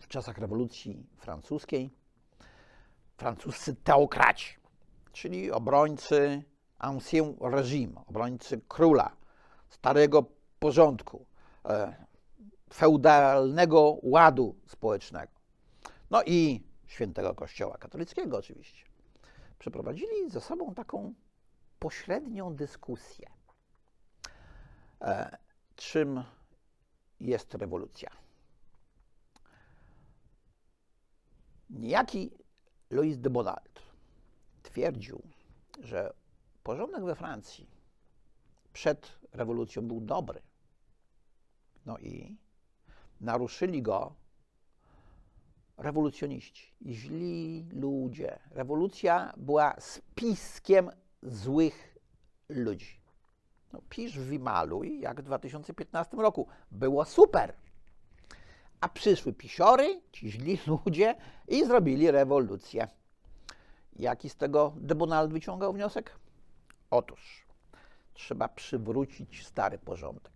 W 0.00 0.09
czasach 0.09 0.38
rewolucji 0.38 1.07
francuskiej 1.16 1.90
francuscy 3.16 3.74
teokraci, 3.74 4.57
czyli 5.12 5.52
obrońcy 5.52 6.42
ancien 6.78 7.35
régime, 7.40 8.02
obrońcy 8.07 8.61
króla, 8.68 9.16
starego 9.68 10.22
porządku, 10.64 11.27
e, 11.64 12.07
feudalnego 12.72 13.98
ładu 14.03 14.57
społecznego. 14.66 15.33
No 16.11 16.22
i 16.27 16.62
świętego 16.87 17.35
Kościoła 17.35 17.79
katolickiego 17.79 18.37
oczywiście, 18.37 18.85
przeprowadzili 19.59 20.31
ze 20.31 20.40
sobą 20.40 20.74
taką 20.74 21.14
pośrednią 21.79 22.55
dyskusję. 22.57 23.31
E, 25.00 25.38
czym 25.77 26.24
jest 27.20 27.55
rewolucja? 27.55 28.11
Niejaki 31.70 32.31
Louis 32.90 33.18
de 33.18 33.31
Bonald 33.31 33.83
twierdził, 34.62 35.22
że 35.81 36.12
porządek 36.62 37.05
we 37.05 37.14
Francji 37.14 37.70
przed 38.72 39.18
rewolucją 39.33 39.88
był 39.88 40.00
dobry. 40.00 40.42
No 41.87 41.99
i 41.99 42.37
naruszyli 43.20 43.83
go 43.83 44.14
rewolucjoniści, 45.77 46.75
źli 46.87 47.66
ludzie. 47.73 48.38
Rewolucja 48.51 49.33
była 49.37 49.75
spiskiem 49.79 50.90
złych 51.23 51.99
ludzi. 52.49 53.01
No, 53.73 53.81
pisz, 53.88 54.18
wymaluj, 54.18 55.01
jak 55.01 55.20
w 55.20 55.25
2015 55.25 56.16
roku. 56.16 56.47
Było 56.70 57.05
super. 57.05 57.55
A 58.81 58.88
przyszły 58.88 59.33
pisiory, 59.33 60.01
ci 60.12 60.31
źli 60.31 60.59
ludzie 60.66 61.14
i 61.49 61.64
zrobili 61.64 62.11
rewolucję. 62.11 62.88
Jaki 63.97 64.29
z 64.29 64.37
tego 64.37 64.73
Debonald 64.77 65.33
wyciągał 65.33 65.73
wniosek? 65.73 66.18
Otóż 66.90 67.47
trzeba 68.14 68.49
przywrócić 68.49 69.47
stary 69.47 69.79
porządek. 69.79 70.34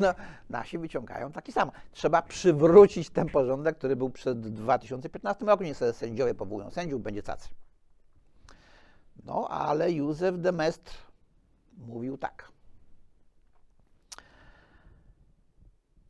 No, 0.00 0.14
nasi 0.50 0.78
wyciągają 0.78 1.32
taki 1.32 1.52
sam. 1.52 1.70
Trzeba 1.92 2.22
przywrócić 2.22 3.10
ten 3.10 3.28
porządek, 3.28 3.78
który 3.78 3.96
był 3.96 4.10
przed 4.10 4.40
2015 4.40 5.44
rokiem. 5.44 5.66
Niestety 5.66 5.98
sędziowie 5.98 6.34
powołują 6.34 6.70
sędziów, 6.70 7.02
będzie 7.02 7.22
cacy. 7.22 7.48
No, 9.24 9.48
ale 9.48 9.92
Józef 9.92 10.38
de 10.38 10.52
Mestre 10.52 10.94
mówił 11.78 12.18
tak. 12.18 12.52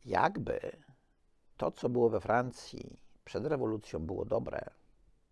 Jakby 0.05 0.59
to, 1.57 1.71
co 1.71 1.89
było 1.89 2.09
we 2.09 2.19
Francji 2.19 2.97
przed 3.25 3.45
rewolucją 3.45 3.99
było 3.99 4.25
dobre, 4.25 4.69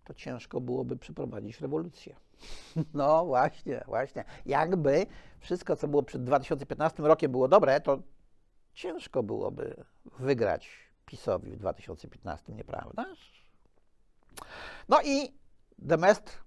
to 0.04 0.14
ciężko 0.14 0.62
byłoby 0.62 0.98
przeprowadzić 0.98 1.62
rewolucję. 1.62 2.16
No 2.94 3.26
właśnie, 3.26 3.84
właśnie. 3.88 4.24
Jakby 4.46 5.06
wszystko, 5.40 5.76
co 5.76 5.88
było 5.88 6.04
przed 6.04 6.24
2015 6.24 7.04
rokiem 7.04 7.32
było 7.32 7.48
dobre, 7.48 7.82
to 7.82 8.00
ciężko 8.74 9.24
byłoby 9.24 9.84
wygrać 10.20 10.70
PiSowi 11.06 11.52
w 11.52 11.58
2015, 11.58 12.54
nieprawdaż? 12.54 13.46
No 14.90 15.02
i 15.02 15.34
Demestr 15.80 16.44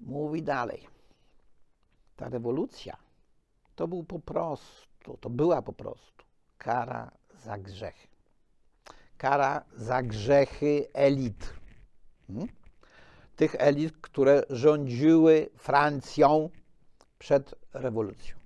mówi 0.00 0.42
dalej. 0.42 0.88
Ta 2.16 2.28
rewolucja 2.28 2.96
to 3.74 3.88
był 3.88 4.04
po 4.04 4.18
prostu, 4.18 5.16
to 5.20 5.30
była 5.30 5.62
po 5.62 5.72
prostu 5.72 6.24
kara 6.58 7.10
za 7.34 7.58
grzechy. 7.58 8.08
Kara 9.18 9.64
za 9.76 10.02
grzechy 10.02 10.86
elit. 10.92 11.54
Hmm? 12.26 12.48
Tych 13.36 13.54
elit, 13.58 13.96
które 14.00 14.42
rządziły 14.50 15.50
Francją 15.56 16.50
przed 17.18 17.54
rewolucją. 17.72 18.43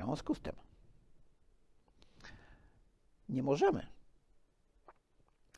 Związku 0.00 0.34
z 0.34 0.40
tym 0.40 0.56
nie 3.28 3.42
możemy 3.42 3.86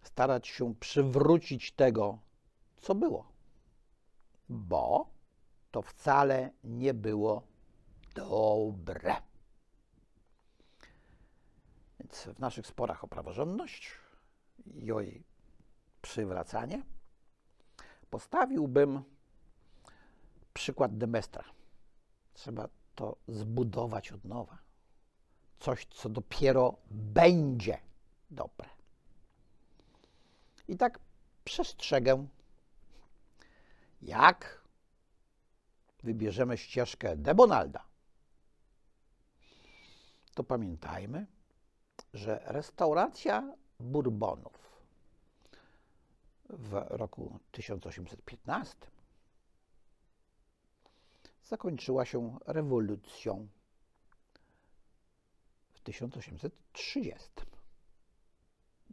starać 0.03 0.49
się 0.49 0.75
przywrócić 0.75 1.73
tego, 1.73 2.19
co 2.77 2.95
było, 2.95 3.33
bo 4.49 5.11
to 5.71 5.83
wcale 5.83 6.51
nie 6.65 6.95
było 6.95 7.43
dobre. 8.15 9.17
Więc 12.01 12.25
w 12.25 12.39
naszych 12.39 12.67
sporach 12.67 13.05
o 13.05 13.09
praworządność 13.09 13.93
i 14.75 14.93
o 14.93 15.01
jej 15.01 15.25
przywracanie 16.03 16.83
postawiłbym 18.11 19.03
przykład 20.55 20.99
Demestra. 20.99 21.45
Trzeba 22.35 22.69
to 23.03 23.17
zbudować 23.29 24.13
od 24.13 24.25
nowa. 24.25 24.59
Coś, 25.59 25.87
co 25.87 26.09
dopiero 26.09 26.77
będzie 26.91 27.79
dobre. 28.31 28.69
I 30.69 30.77
tak 30.77 30.99
przestrzegę, 31.45 32.27
jak 34.03 34.63
wybierzemy 36.03 36.59
ścieżkę 36.59 37.17
de 37.17 37.35
Bonalda, 37.35 37.85
to 40.35 40.45
pamiętajmy, 40.45 41.27
że 42.15 42.43
restauracja 42.45 43.57
Bourbonów 43.81 44.83
w 46.49 46.73
roku 46.89 47.39
1815 47.53 48.77
zakończyła 51.53 52.05
się 52.05 52.39
rewolucją 52.47 53.49
w 55.73 55.81
1830. 55.81 57.29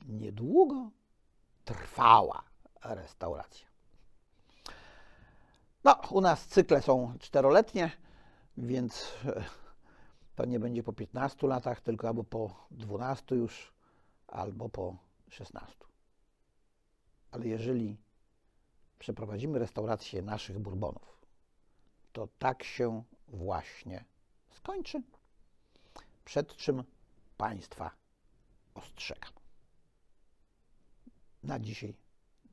Niedługo 0.08 0.92
trwała 1.66 2.44
restauracja. 2.84 3.68
No, 5.84 6.02
u 6.12 6.22
nas 6.22 6.48
cykle 6.48 6.82
są 6.82 7.14
czteroletnie, 7.20 7.92
więc 8.58 9.14
e, 9.26 9.44
to 10.36 10.46
nie 10.46 10.60
będzie 10.60 10.84
po 10.84 10.94
15 10.94 11.48
latach, 11.48 11.82
tylko 11.82 12.08
albo 12.08 12.24
po 12.24 12.68
12 12.72 13.36
już, 13.36 13.74
albo 14.28 14.70
po 14.70 14.98
16. 15.30 15.76
Ale 17.32 17.48
jeżeli 17.48 17.98
przeprowadzimy 19.00 19.60
restaurację 19.60 20.22
naszych 20.22 20.60
bourbonów, 20.60 21.19
to 22.14 22.28
tak 22.40 22.64
się 22.64 23.04
właśnie 23.28 24.06
skończy. 24.50 25.02
Przed 26.26 26.56
czym 26.56 26.84
Państwa 27.38 27.92
ostrzegam. 28.76 29.34
Na 31.44 31.60
dzisiaj 31.60 31.96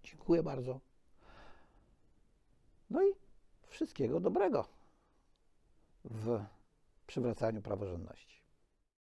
dziękuję 0.05 0.42
bardzo. 0.42 0.81
No 2.90 3.03
i 3.03 3.12
wszystkiego 3.69 4.21
dobrego 4.21 4.69
w 6.05 6.45
przywracaniu 7.07 7.62
praworządności. 7.62 8.40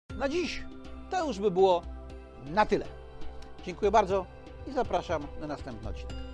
Na 0.09 0.29
dziś 0.29 0.63
to 1.11 1.27
już 1.27 1.39
by 1.39 1.51
było 1.51 1.83
na 2.45 2.65
tyle. 2.65 2.87
Dziękuję 3.63 3.91
bardzo 3.91 4.25
i 4.67 4.71
zapraszam 4.71 5.27
na 5.39 5.47
następny 5.47 5.89
odcinek. 5.89 6.32